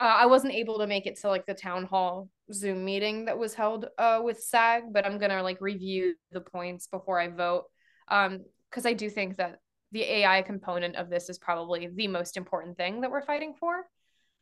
uh, 0.00 0.04
I 0.20 0.26
wasn't 0.26 0.54
able 0.54 0.78
to 0.78 0.86
make 0.86 1.06
it 1.06 1.16
to 1.20 1.28
like 1.28 1.46
the 1.46 1.54
town 1.54 1.84
hall 1.84 2.28
Zoom 2.52 2.84
meeting 2.84 3.26
that 3.26 3.38
was 3.38 3.54
held 3.54 3.86
uh, 3.98 4.20
with 4.22 4.40
SAG, 4.40 4.92
but 4.92 5.06
I'm 5.06 5.18
gonna 5.18 5.42
like 5.42 5.60
review 5.60 6.14
the 6.32 6.40
points 6.40 6.86
before 6.86 7.20
I 7.20 7.28
vote. 7.28 7.64
Um, 8.08 8.44
because 8.70 8.84
I 8.84 8.92
do 8.92 9.08
think 9.08 9.38
that 9.38 9.60
the 9.92 10.02
AI 10.02 10.42
component 10.42 10.96
of 10.96 11.08
this 11.08 11.30
is 11.30 11.38
probably 11.38 11.88
the 11.94 12.06
most 12.06 12.36
important 12.36 12.76
thing 12.76 13.00
that 13.00 13.10
we're 13.10 13.22
fighting 13.22 13.54
for. 13.58 13.86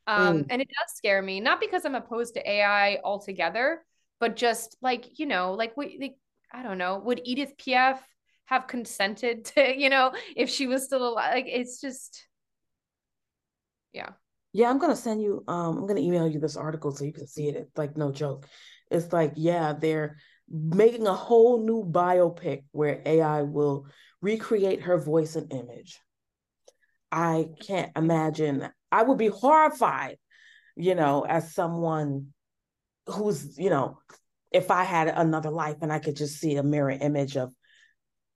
Um, 0.09 0.39
mm. 0.39 0.47
and 0.51 0.63
it 0.63 0.69
does 0.69 0.97
scare 0.97 1.23
me, 1.23 1.41
not 1.41 1.61
because 1.61 1.85
I'm 1.85 1.95
opposed 1.95 2.35
to 2.35 2.51
AI 2.51 2.99
altogether, 3.05 3.85
but 4.19 4.35
just 4.35 4.77
like, 4.83 5.19
you 5.19 5.27
know, 5.27 5.53
like 5.53 5.77
we 5.77 5.99
like, 6.01 6.17
I 6.57 6.63
don't 6.63 6.79
know, 6.79 6.99
would 7.05 7.21
Edith 7.25 7.53
Piaf 7.59 7.99
have 8.47 8.67
consented 8.67 9.45
to, 9.47 9.79
you 9.79 9.91
know, 9.91 10.13
if 10.35 10.49
she 10.49 10.67
was 10.67 10.85
still 10.85 11.07
alive? 11.07 11.35
Like 11.35 11.47
it's 11.49 11.81
just 11.81 12.27
yeah. 13.93 14.11
Yeah, 14.53 14.71
I'm 14.71 14.79
gonna 14.79 14.97
send 14.97 15.23
you. 15.23 15.45
Um, 15.49 15.79
I'm 15.79 15.87
gonna 15.87 16.01
email 16.01 16.27
you 16.27 16.41
this 16.41 16.57
article 16.57 16.93
so 16.93 17.05
you 17.05 17.13
can 17.13 17.27
see 17.27 17.49
it. 17.49 17.57
It's 17.57 17.77
like 17.77 17.97
no 17.97 18.11
joke. 18.11 18.47
It's 18.91 19.13
like 19.13 19.33
yeah, 19.37 19.75
they're 19.75 20.17
making 20.49 21.07
a 21.07 21.15
whole 21.15 21.63
new 21.63 21.85
biopic 21.85 22.65
where 22.73 23.03
AI 23.05 23.43
will 23.43 23.87
recreate 24.23 24.83
her 24.83 24.97
voice 24.97 25.37
and 25.37 25.53
image. 25.53 26.01
I 27.13 27.51
can't 27.61 27.93
imagine. 27.97 28.69
I 28.91 29.03
would 29.03 29.19
be 29.19 29.29
horrified, 29.29 30.17
you 30.77 30.95
know, 30.95 31.23
as 31.23 31.55
someone 31.55 32.29
who's, 33.07 33.59
you 33.59 33.71
know, 33.71 33.99
if 34.57 34.71
I 34.71 34.85
had 34.85 35.09
another 35.09 35.51
life 35.51 35.77
and 35.83 35.93
I 35.93 35.99
could 35.99 36.17
just 36.17 36.41
see 36.41 36.57
a 36.57 36.63
mirror 36.63 36.91
image 36.91 37.37
of 37.37 37.53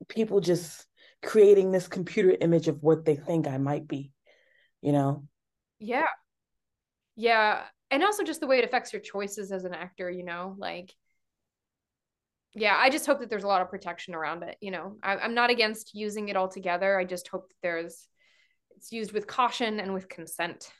people 0.08 0.40
just 0.40 0.86
creating 1.22 1.72
this 1.72 1.88
computer 1.88 2.36
image 2.40 2.68
of 2.68 2.82
what 2.82 3.04
they 3.04 3.16
think 3.16 3.46
I 3.46 3.58
might 3.58 3.88
be, 3.88 4.12
you 4.82 4.92
know. 4.92 5.24
Yeah. 5.78 6.06
Yeah. 7.16 7.62
And 7.90 8.04
also 8.04 8.22
just 8.22 8.40
the 8.40 8.46
way 8.46 8.58
it 8.58 8.64
affects 8.64 8.92
your 8.92 9.02
choices 9.02 9.50
as 9.50 9.64
an 9.64 9.74
actor, 9.74 10.10
you 10.10 10.24
know, 10.24 10.54
like, 10.58 10.94
yeah, 12.54 12.76
I 12.78 12.90
just 12.90 13.06
hope 13.06 13.20
that 13.20 13.30
there's 13.30 13.44
a 13.44 13.48
lot 13.48 13.62
of 13.62 13.70
protection 13.70 14.14
around 14.14 14.42
it. 14.42 14.56
You 14.60 14.72
know, 14.72 14.96
I, 15.02 15.24
am 15.24 15.34
not 15.34 15.50
against 15.50 15.94
using 15.94 16.28
it 16.28 16.36
altogether. 16.36 16.98
I 16.98 17.04
just 17.04 17.28
hope 17.28 17.48
that 17.48 17.56
there's, 17.62 18.08
it's 18.76 18.92
used 18.92 19.12
with 19.12 19.26
caution 19.26 19.80
and 19.80 19.94
with 19.94 20.08
consent. 20.08 20.70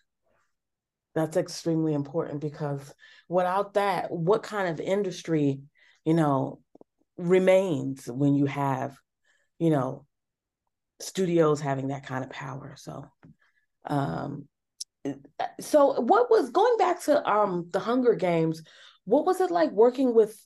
That's 1.15 1.37
extremely 1.37 1.95
important 1.95 2.41
because 2.41 2.95
without 3.29 3.75
that, 3.75 4.11
what 4.11 4.43
kind 4.43 4.69
of 4.69 4.81
industry, 4.81 5.61
you 6.05 6.15
know, 6.15 6.61
remains 7.17 8.07
when 8.07 8.35
you 8.35 8.47
have, 8.47 8.97
you 9.59 9.71
know, 9.71 10.07
studios 11.01 11.61
having 11.61 11.89
that 11.89 12.07
kind 12.07 12.25
of 12.25 12.31
power. 12.31 12.75
So, 12.79 13.07
um, 13.87 14.47
so 15.61 16.01
what 16.01 16.31
was 16.31 16.51
going 16.51 16.77
back 16.79 17.03
to 17.05 17.27
um 17.29 17.69
the 17.71 17.81
Hunger 17.81 18.15
Games? 18.15 18.63
What 19.05 19.25
was 19.25 19.41
it 19.41 19.51
like 19.51 19.71
working 19.71 20.15
with 20.15 20.39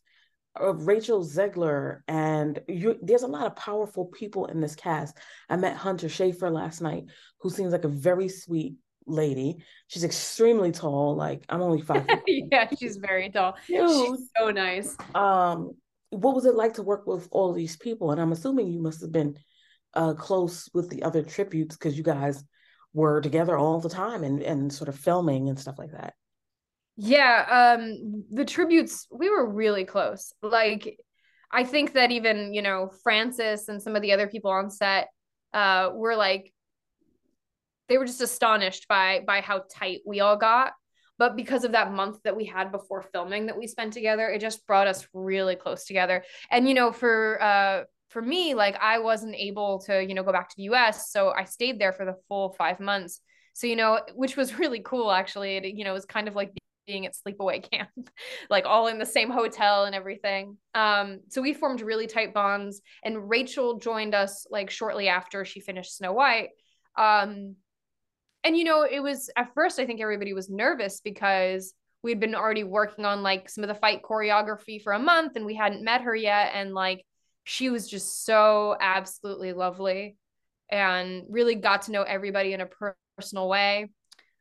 uh, 0.61 0.74
Rachel 0.74 1.24
Zegler? 1.24 2.00
And 2.07 2.61
you, 2.68 2.96
there's 3.03 3.24
a 3.24 3.29
lot 3.29 3.46
of 3.46 3.57
powerful 3.57 4.07
people 4.07 4.46
in 4.46 4.61
this 4.61 4.77
cast. 4.77 5.18
I 5.50 5.57
met 5.57 5.77
Hunter 5.77 6.07
Schafer 6.07 6.50
last 6.50 6.81
night, 6.81 7.05
who 7.40 7.50
seems 7.50 7.72
like 7.72 7.85
a 7.85 7.88
very 7.88 8.29
sweet, 8.29 8.74
lady. 9.07 9.59
She's 9.88 10.05
extremely 10.05 10.73
tall. 10.73 11.17
Like 11.17 11.45
I'm 11.49 11.62
only 11.62 11.83
five. 11.83 12.07
yeah, 12.27 12.69
she's 12.79 12.97
very 12.97 13.31
tall. 13.31 13.57
She's 13.67 14.31
so 14.37 14.51
nice. 14.51 14.97
Um, 15.14 15.73
what 16.11 16.35
was 16.35 16.47
it 16.47 16.55
like 16.55 16.75
to 16.75 16.83
work 16.83 17.07
with 17.07 17.29
all 17.31 17.53
these 17.53 17.77
people? 17.77 18.12
And 18.12 18.21
I'm 18.21 18.33
assuming 18.33 18.69
you 18.69 18.81
must 18.81 19.01
have 19.01 19.12
been 19.12 19.37
uh, 19.95 20.14
close 20.14 20.69
with 20.75 20.90
the 20.90 21.03
other 21.03 21.23
tributes 21.23 21.77
because 21.77 21.97
you 21.97 22.03
guys 22.05 22.45
were 22.93 23.21
together 23.21 23.59
all 23.59 23.81
the 23.81 23.88
time 23.88 24.23
and 24.23 24.40
and 24.43 24.73
sort 24.73 24.88
of 24.88 24.97
filming 24.97 25.49
and 25.49 25.59
stuff 25.59 25.79
like 25.79 25.90
that. 25.93 26.14
Yeah, 26.97 27.77
um 27.83 28.25
the 28.31 28.45
tributes 28.45 29.07
we 29.11 29.29
were 29.29 29.51
really 29.51 29.85
close. 29.85 30.33
Like 30.43 30.97
I 31.51 31.64
think 31.64 31.93
that 31.95 32.11
even, 32.12 32.55
you 32.55 32.62
know, 32.62 32.90
Francis 33.03 33.69
and 33.69 33.83
some 33.83 33.97
of 33.97 34.03
the 34.03 34.12
other 34.12 34.29
people 34.29 34.51
on 34.51 34.71
set 34.71 35.09
uh 35.53 35.90
were 35.93 36.14
like 36.17 36.53
they 37.88 37.99
were 37.99 38.07
just 38.07 38.20
astonished 38.20 38.88
by 38.88 39.23
by 39.27 39.40
how 39.40 39.64
tight 39.70 40.01
we 40.07 40.20
all 40.20 40.37
got. 40.37 40.73
But 41.16 41.37
because 41.37 41.64
of 41.64 41.73
that 41.73 41.92
month 41.92 42.18
that 42.25 42.37
we 42.37 42.44
had 42.44 42.73
before 42.73 43.03
filming 43.03 43.47
that 43.47 43.57
we 43.57 43.68
spent 43.68 43.92
together, 43.92 44.29
it 44.29 44.40
just 44.40 44.66
brought 44.66 44.88
us 44.88 45.07
really 45.12 45.55
close 45.55 45.85
together. 45.85 46.25
And 46.51 46.68
you 46.68 46.75
know, 46.75 46.92
for 46.92 47.42
uh 47.42 47.85
for 48.09 48.23
me, 48.23 48.55
like 48.55 48.77
I 48.81 48.99
wasn't 49.01 49.35
able 49.35 49.81
to, 49.87 50.05
you 50.05 50.14
know, 50.14 50.23
go 50.23 50.33
back 50.33 50.49
to 50.49 50.57
the 50.57 50.64
US, 50.64 51.11
so 51.11 51.31
I 51.31 51.44
stayed 51.44 51.79
there 51.81 51.92
for 51.92 52.05
the 52.05 52.16
full 52.29 52.55
5 52.59 52.81
months. 52.81 53.20
So, 53.55 53.66
you 53.66 53.77
know, 53.77 54.01
which 54.14 54.37
was 54.37 54.59
really 54.59 54.81
cool 54.81 55.11
actually. 55.11 55.57
It, 55.57 55.64
you 55.66 55.85
know, 55.85 55.90
it 55.90 55.94
was 55.94 56.07
kind 56.07 56.29
of 56.29 56.35
like 56.35 56.53
being 56.87 57.07
at 57.07 57.14
sleepaway 57.14 57.68
camp, 57.70 57.90
like 58.51 58.66
all 58.66 58.88
in 58.88 58.99
the 58.99 59.07
same 59.07 59.31
hotel 59.31 59.85
and 59.85 59.94
everything. 59.94 60.57
Um, 60.75 61.20
so 61.29 61.42
we 61.42 61.55
formed 61.55 61.81
really 61.81 62.07
tight 62.07 62.35
bonds, 62.35 62.81
and 63.05 63.29
Rachel 63.29 63.79
joined 63.79 64.14
us 64.14 64.47
like 64.51 64.70
shortly 64.70 65.09
after 65.09 65.44
she 65.44 65.61
finished 65.61 65.97
Snow 65.97 66.12
White. 66.12 66.51
Um, 66.97 67.57
and 68.44 68.57
you 68.57 68.64
know, 68.64 68.83
it 68.83 69.00
was 69.00 69.30
at 69.37 69.52
first 69.54 69.78
I 69.78 69.87
think 69.87 70.00
everybody 70.00 70.33
was 70.33 70.50
nervous 70.50 71.00
because 71.00 71.74
we'd 72.02 72.20
been 72.20 72.35
already 72.35 72.64
working 72.64 73.04
on 73.04 73.22
like 73.22 73.48
some 73.48 73.64
of 73.64 73.68
the 73.68 73.74
fight 73.74 74.02
choreography 74.02 74.83
for 74.83 74.92
a 74.92 74.98
month, 74.98 75.37
and 75.37 75.46
we 75.46 75.54
hadn't 75.54 75.85
met 75.85 76.02
her 76.02 76.14
yet, 76.14 76.52
and 76.54 76.74
like 76.74 77.04
she 77.44 77.70
was 77.70 77.88
just 77.88 78.24
so 78.24 78.76
absolutely 78.80 79.52
lovely, 79.52 80.16
and 80.70 81.24
really 81.28 81.54
got 81.54 81.83
to 81.83 81.92
know 81.92 82.02
everybody 82.02 82.52
in 82.52 82.61
a 82.61 82.68
personal 83.16 83.48
way. 83.48 83.90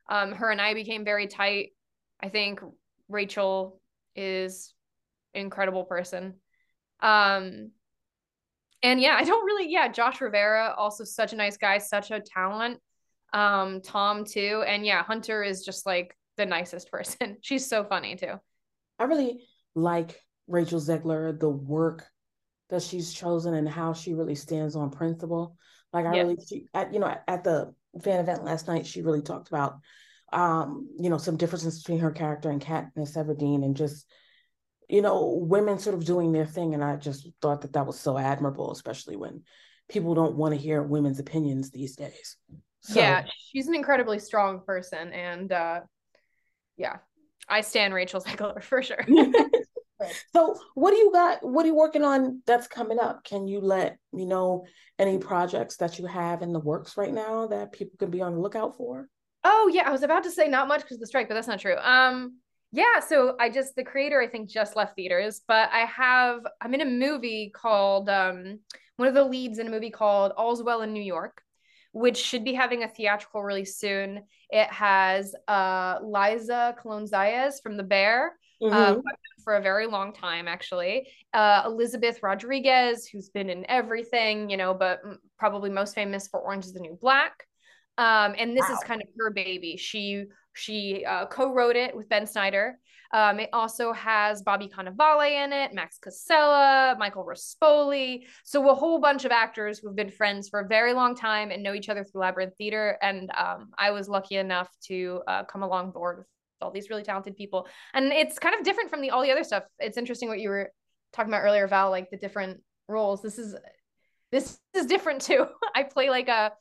Um, 0.10 0.34
her 0.34 0.52
and 0.52 0.60
I 0.60 0.74
became 0.74 1.06
very 1.06 1.28
tight 1.28 1.70
I 2.24 2.30
think 2.30 2.62
Rachel 3.10 3.82
is 4.16 4.74
an 5.34 5.42
incredible 5.42 5.84
person. 5.84 6.36
Um, 7.02 7.72
and 8.82 9.02
yeah, 9.02 9.18
I 9.20 9.26
don't 9.26 9.46
really, 9.46 9.70
yeah, 9.70 9.90
Josh 9.90 10.22
Rivera, 10.22 10.74
also 10.78 11.04
such 11.04 11.34
a 11.34 11.36
nice 11.36 11.58
guy, 11.58 11.80
such 11.80 12.12
a 12.12 12.22
talent. 12.22 12.80
Um, 13.34 13.82
Tom 13.82 14.26
too. 14.26 14.64
And 14.68 14.86
yeah, 14.86 15.04
Hunter 15.04 15.44
is 15.44 15.66
just 15.66 15.86
like 15.86 16.16
the 16.38 16.46
nicest 16.46 16.92
person. 16.92 17.38
She's 17.42 17.68
so 17.68 17.84
funny 17.84 18.16
too. 18.16 18.34
I 19.00 19.06
really 19.06 19.44
like 19.76 20.20
Rachel 20.48 20.80
Zegler, 20.80 21.38
the 21.38 21.50
work 21.50 22.06
that 22.70 22.82
she's 22.82 23.14
chosen 23.14 23.54
and 23.54 23.68
how 23.68 23.94
she 23.94 24.14
really 24.14 24.36
stands 24.36 24.76
on 24.76 24.92
principle. 24.92 25.58
Like 25.92 26.06
I 26.06 26.16
yeah. 26.16 26.22
really, 26.22 26.38
she, 26.48 26.68
at, 26.74 26.94
you 26.94 27.00
know, 27.00 27.08
at, 27.08 27.24
at 27.28 27.44
the 27.44 27.74
fan 28.04 28.20
event 28.20 28.44
last 28.44 28.68
night, 28.68 28.86
she 28.86 29.02
really 29.02 29.22
talked 29.22 29.48
about 29.48 29.80
um, 30.34 30.90
you 31.00 31.10
know, 31.10 31.18
some 31.18 31.38
differences 31.38 31.80
between 31.80 32.00
her 32.00 32.12
character 32.12 32.50
and 32.50 32.62
Katniss 32.62 33.16
Everdeen 33.16 33.64
and 33.64 33.78
just, 33.78 34.10
you 34.90 35.02
know, 35.02 35.38
women 35.48 35.80
sort 35.80 35.96
of 35.96 36.06
doing 36.06 36.32
their 36.32 36.46
thing. 36.46 36.74
And 36.74 36.84
I 36.84 36.96
just 36.96 37.30
thought 37.42 37.62
that 37.62 37.74
that 37.74 37.86
was 37.86 38.00
so 38.00 38.18
admirable, 38.18 38.72
especially 38.72 39.16
when 39.16 39.44
people 39.90 40.16
don't 40.16 40.36
want 40.36 40.54
to 40.54 40.60
hear 40.60 40.82
women's 40.82 41.20
opinions 41.20 41.70
these 41.70 41.96
days. 41.96 42.38
So, 42.84 43.00
yeah, 43.00 43.26
she's 43.52 43.68
an 43.68 43.76
incredibly 43.76 44.20
strong 44.20 44.62
person. 44.66 45.12
And 45.14 45.52
uh, 45.52 45.82
yeah, 46.78 46.98
I 47.48 47.62
stand 47.62 47.94
Rachel 47.94 48.22
Zegler 48.22 48.64
for 48.64 48.82
sure. 48.82 49.06
so 50.34 50.60
what 50.74 50.92
do 50.92 50.98
you 50.98 51.14
got 51.14 51.46
what 51.48 51.64
are 51.64 51.68
you 51.68 51.76
working 51.76 52.04
on 52.04 52.42
that's 52.46 52.68
coming 52.68 53.00
up 53.00 53.24
can 53.24 53.48
you 53.48 53.62
let 53.62 53.98
me 54.12 54.26
know 54.26 54.66
any 55.00 55.18
projects 55.18 55.78
that 55.78 55.98
you 55.98 56.06
have 56.06 56.42
in 56.42 56.52
the 56.52 56.60
works 56.60 56.98
right 56.98 57.14
now 57.14 57.48
that 57.48 57.72
people 57.72 57.94
can 57.98 58.12
be 58.12 58.20
on 58.20 58.34
the 58.34 58.40
lookout 58.40 58.76
for 58.76 59.08
Oh 59.44 59.70
yeah, 59.74 59.84
I 59.86 59.92
was 59.92 60.04
about 60.04 60.24
to 60.24 60.32
say 60.32 60.48
not 60.48 60.68
much 60.68 60.82
because 60.82 60.98
of 60.98 61.02
the 61.02 61.08
strike, 61.08 61.28
but 61.28 61.36
that's 61.36 61.48
not 61.48 61.60
true. 61.60 61.76
Um, 61.78 62.40
yeah, 62.72 63.00
so 63.00 63.36
I 63.40 63.50
just 63.50 63.76
the 63.76 63.84
creator 63.84 64.22
I 64.22 64.28
think 64.28 64.50
just 64.50 64.76
left 64.76 64.96
theaters, 64.96 65.42
but 65.48 65.70
I 65.72 65.86
have 65.86 66.42
I'm 66.62 66.74
in 66.74 66.82
a 66.82 66.86
movie 66.86 67.52
called 67.54 68.10
um 68.10 68.60
one 68.96 69.08
of 69.08 69.14
the 69.14 69.24
leads 69.24 69.60
in 69.60 69.68
a 69.68 69.72
movie 69.72 69.90
called 69.90 70.32
All's 70.38 70.64
Well 70.64 70.82
in 70.82 70.94
New 70.94 71.04
York, 71.04 71.43
which 71.94 72.18
should 72.18 72.44
be 72.44 72.54
having 72.54 72.84
a 72.84 72.88
theatrical 72.88 73.42
release 73.42 73.78
soon. 73.78 74.24
It 74.50 74.68
has 74.72 75.34
uh 75.48 76.00
Liza 76.04 76.76
Colon 76.78 77.06
Zayas 77.06 77.62
from 77.64 77.78
The 77.78 77.84
Bear. 77.84 78.34
Uh, 78.62 78.66
mm-hmm. 78.66 79.00
Uh, 79.00 79.02
for 79.44 79.56
a 79.56 79.62
very 79.62 79.88
long 79.88 80.14
time, 80.14 80.48
actually. 80.48 81.08
Uh, 81.34 81.64
Elizabeth 81.66 82.24
Rodriguez, 82.24 83.06
who's 83.06 83.28
been 83.30 83.50
in 83.50 83.66
everything, 83.70 84.50
you 84.50 84.56
know, 84.56 84.74
but 84.74 85.02
probably 85.38 85.70
most 85.70 85.96
famous 85.96 86.30
for 86.30 86.40
Orange 86.40 86.66
is 86.66 86.72
the 86.72 86.80
New 86.80 86.98
Black. 87.02 87.46
Um, 87.98 88.36
and 88.38 88.56
this 88.56 88.66
wow. 88.70 88.76
is 88.76 88.84
kind 88.86 89.02
of 89.02 89.08
her 89.20 89.32
baby. 89.32 89.76
She 89.76 90.26
she 90.54 91.06
uh, 91.06 91.26
co-wrote 91.28 91.76
it 91.76 91.96
with 91.96 92.10
Ben 92.10 92.26
Snyder. 92.26 92.80
Um, 93.14 93.40
it 93.40 93.50
also 93.54 93.94
has 93.94 94.42
Bobby 94.42 94.68
Cannavale 94.68 95.46
in 95.46 95.54
it, 95.54 95.72
Max 95.74 96.00
Casella, 96.00 96.96
Michael 96.98 97.24
Rispoli. 97.24 98.24
So 98.44 98.70
a 98.72 98.74
whole 98.74 99.00
bunch 99.00 99.24
of 99.24 99.32
actors 99.32 99.78
who've 99.78 99.96
been 99.96 100.10
friends 100.10 100.50
for 100.50 100.62
a 100.62 100.68
very 100.68 100.94
long 100.94 101.16
time 101.16 101.52
and 101.52 101.62
know 101.62 101.76
each 101.76 101.90
other 101.90 102.04
through 102.04 102.22
Labyrinth 102.22 102.56
Theater. 102.58 102.98
And 103.04 103.30
um, 103.38 103.70
I 103.78 103.92
was 103.92 104.10
lucky 104.10 104.38
enough 104.38 104.70
to 104.88 105.22
uh, 105.28 105.44
come 105.44 105.62
along 105.62 105.92
board 105.92 106.18
with 106.18 106.28
all 106.60 106.72
these 106.72 106.90
really 106.90 107.04
talented 107.04 107.38
people. 107.38 107.68
And 107.94 108.12
it's 108.12 108.40
kind 108.40 108.56
of 108.56 108.64
different 108.64 108.90
from 108.90 109.02
the 109.02 109.12
all 109.12 109.22
the 109.22 109.32
other 109.32 109.44
stuff. 109.44 109.64
It's 109.78 109.98
interesting 109.98 110.28
what 110.28 110.40
you 110.40 110.50
were 110.50 110.72
talking 111.12 111.32
about 111.32 111.44
earlier, 111.44 111.68
Val, 111.68 111.92
like 111.92 112.10
the 112.10 112.18
different 112.18 112.62
roles. 112.88 113.22
This 113.22 113.38
is 113.38 113.56
this 114.32 114.60
is 114.74 114.88
different 114.88 115.22
too. 115.22 115.46
I 115.76 115.84
play 115.84 116.10
like 116.10 116.30
a 116.30 116.54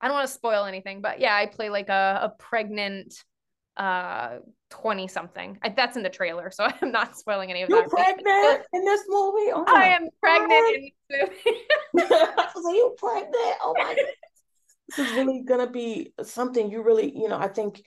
I 0.00 0.08
don't 0.08 0.16
want 0.16 0.28
to 0.28 0.34
spoil 0.34 0.64
anything, 0.64 1.00
but 1.00 1.20
yeah, 1.20 1.34
I 1.34 1.46
play 1.46 1.68
like 1.68 1.88
a, 1.88 2.20
a 2.22 2.42
pregnant 2.42 3.14
uh 3.76 4.38
20 4.70 5.08
something. 5.08 5.58
That's 5.76 5.96
in 5.96 6.02
the 6.02 6.10
trailer, 6.10 6.50
so 6.50 6.66
I'm 6.82 6.92
not 6.92 7.16
spoiling 7.16 7.50
any 7.50 7.62
of 7.62 7.68
You're 7.68 7.82
that. 7.82 7.90
pregnant 7.90 8.66
in 8.72 8.84
this 8.84 9.02
movie? 9.08 9.52
Oh 9.52 9.64
I 9.66 9.88
am 9.88 10.08
pregnant 10.20 10.50
God. 10.50 10.74
in 10.74 10.90
this 11.08 11.30
movie. 11.44 11.60
so 12.54 12.72
you 12.72 12.94
pregnant? 12.98 13.56
Oh 13.62 13.74
my 13.76 13.94
goodness. 13.94 14.14
This 14.96 15.08
is 15.08 15.16
really 15.16 15.42
gonna 15.42 15.70
be 15.70 16.12
something 16.22 16.70
you 16.70 16.82
really, 16.82 17.12
you 17.16 17.28
know, 17.28 17.38
I 17.38 17.48
think 17.48 17.82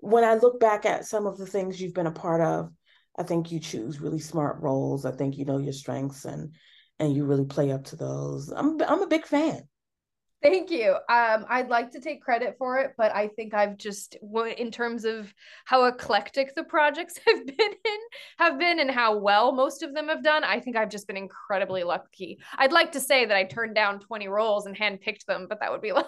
when 0.00 0.24
I 0.24 0.34
look 0.34 0.60
back 0.60 0.86
at 0.86 1.06
some 1.06 1.26
of 1.26 1.38
the 1.38 1.46
things 1.46 1.80
you've 1.80 1.94
been 1.94 2.06
a 2.06 2.12
part 2.12 2.40
of, 2.40 2.70
I 3.18 3.22
think 3.24 3.50
you 3.50 3.58
choose 3.58 4.00
really 4.00 4.20
smart 4.20 4.60
roles. 4.60 5.04
I 5.04 5.10
think 5.10 5.36
you 5.36 5.44
know 5.44 5.58
your 5.58 5.72
strengths 5.72 6.24
and 6.24 6.54
and 7.00 7.14
you 7.14 7.24
really 7.24 7.44
play 7.44 7.72
up 7.72 7.84
to 7.84 7.96
those. 7.96 8.50
I'm 8.50 8.80
I'm 8.82 9.02
a 9.02 9.08
big 9.08 9.26
fan. 9.26 9.62
Thank 10.40 10.70
you. 10.70 10.92
Um, 10.92 11.46
I'd 11.48 11.68
like 11.68 11.90
to 11.92 12.00
take 12.00 12.22
credit 12.22 12.54
for 12.58 12.78
it, 12.78 12.92
but 12.96 13.12
I 13.12 13.26
think 13.28 13.54
I've 13.54 13.76
just, 13.76 14.16
in 14.56 14.70
terms 14.70 15.04
of 15.04 15.34
how 15.64 15.86
eclectic 15.86 16.54
the 16.54 16.62
projects 16.62 17.18
have 17.26 17.44
been 17.44 17.56
in, 17.58 17.98
have 18.38 18.58
been, 18.58 18.78
and 18.78 18.90
how 18.90 19.16
well 19.18 19.50
most 19.52 19.82
of 19.82 19.94
them 19.94 20.08
have 20.08 20.22
done, 20.22 20.44
I 20.44 20.60
think 20.60 20.76
I've 20.76 20.90
just 20.90 21.08
been 21.08 21.16
incredibly 21.16 21.82
lucky. 21.82 22.38
I'd 22.56 22.72
like 22.72 22.92
to 22.92 23.00
say 23.00 23.24
that 23.26 23.36
I 23.36 23.44
turned 23.44 23.74
down 23.74 23.98
twenty 23.98 24.28
roles 24.28 24.66
and 24.66 24.76
handpicked 24.76 25.24
them, 25.26 25.46
but 25.48 25.58
that 25.60 25.72
would 25.72 25.82
be 25.82 25.92
like, 25.92 26.06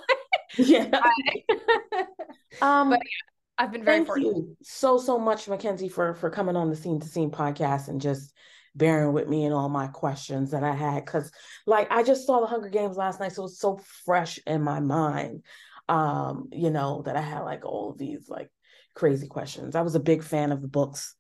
yeah. 0.57 0.85
um, 2.63 2.91
but 2.91 3.01
yeah, 3.03 3.59
I've 3.59 3.73
been 3.73 3.85
very 3.85 3.99
thank 3.99 4.07
fortunate. 4.07 4.37
you 4.37 4.57
so 4.63 4.99
so 4.99 5.19
much, 5.19 5.49
Mackenzie, 5.49 5.89
for 5.89 6.15
for 6.15 6.31
coming 6.31 6.57
on 6.57 6.71
the 6.71 6.77
Scene 6.77 7.01
to 7.01 7.09
Scene 7.09 7.31
podcast 7.33 7.89
and 7.89 8.01
just 8.01 8.33
bearing 8.81 9.13
with 9.13 9.29
me 9.29 9.45
and 9.45 9.55
all 9.55 9.69
my 9.69 9.87
questions 9.87 10.51
that 10.51 10.65
I 10.65 10.75
had. 10.75 11.07
Cause 11.07 11.31
like 11.67 11.87
I 11.93 12.03
just 12.03 12.27
saw 12.27 12.41
the 12.41 12.47
Hunger 12.47 12.71
Games 12.71 12.97
last 12.97 13.21
night. 13.21 13.33
So 13.33 13.43
it 13.43 13.45
was 13.45 13.61
so 13.61 13.79
fresh 14.05 14.41
in 14.47 14.63
my 14.63 14.81
mind. 14.81 15.45
Um, 15.89 16.49
you 16.53 16.71
know, 16.71 17.03
that 17.05 17.17
I 17.17 17.21
had 17.21 17.41
like 17.41 17.65
all 17.65 17.91
of 17.91 17.99
these 17.99 18.29
like 18.29 18.51
crazy 18.95 19.29
questions. 19.29 19.77
I 19.77 19.83
was 19.83 19.95
a 19.95 20.01
big 20.01 20.25
fan 20.25 20.51
of 20.51 20.63
the 20.63 20.69
books 20.69 21.15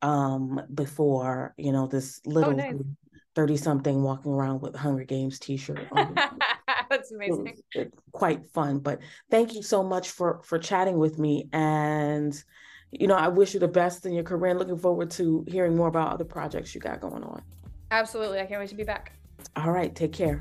um 0.00 0.60
before, 0.72 1.54
you 1.56 1.70
know, 1.70 1.86
this 1.86 2.20
oh, 2.26 2.30
little 2.30 2.54
oh, 2.54 2.56
nice. 2.56 2.74
30 3.34 3.56
something 3.56 4.02
walking 4.02 4.32
around 4.32 4.60
with 4.60 4.74
Hunger 4.74 5.04
Games 5.04 5.38
t-shirt 5.38 5.86
That's 6.90 7.12
amazing. 7.12 7.46
It 7.74 7.80
it 7.80 7.94
quite 8.12 8.46
fun. 8.50 8.78
But 8.78 9.00
thank 9.30 9.54
you 9.54 9.62
so 9.62 9.82
much 9.82 10.10
for 10.10 10.40
for 10.44 10.58
chatting 10.58 10.98
with 10.98 11.18
me 11.18 11.48
and 11.52 12.34
you 12.92 13.06
know, 13.06 13.16
I 13.16 13.28
wish 13.28 13.54
you 13.54 13.60
the 13.60 13.68
best 13.68 14.04
in 14.06 14.12
your 14.12 14.22
career 14.22 14.50
and 14.50 14.58
looking 14.58 14.78
forward 14.78 15.10
to 15.12 15.44
hearing 15.48 15.74
more 15.74 15.88
about 15.88 16.12
other 16.12 16.24
projects 16.24 16.74
you 16.74 16.80
got 16.80 17.00
going 17.00 17.24
on. 17.24 17.42
Absolutely. 17.90 18.38
I 18.38 18.46
can't 18.46 18.60
wait 18.60 18.68
to 18.68 18.74
be 18.74 18.84
back. 18.84 19.12
All 19.56 19.70
right. 19.70 19.94
Take 19.94 20.12
care. 20.12 20.40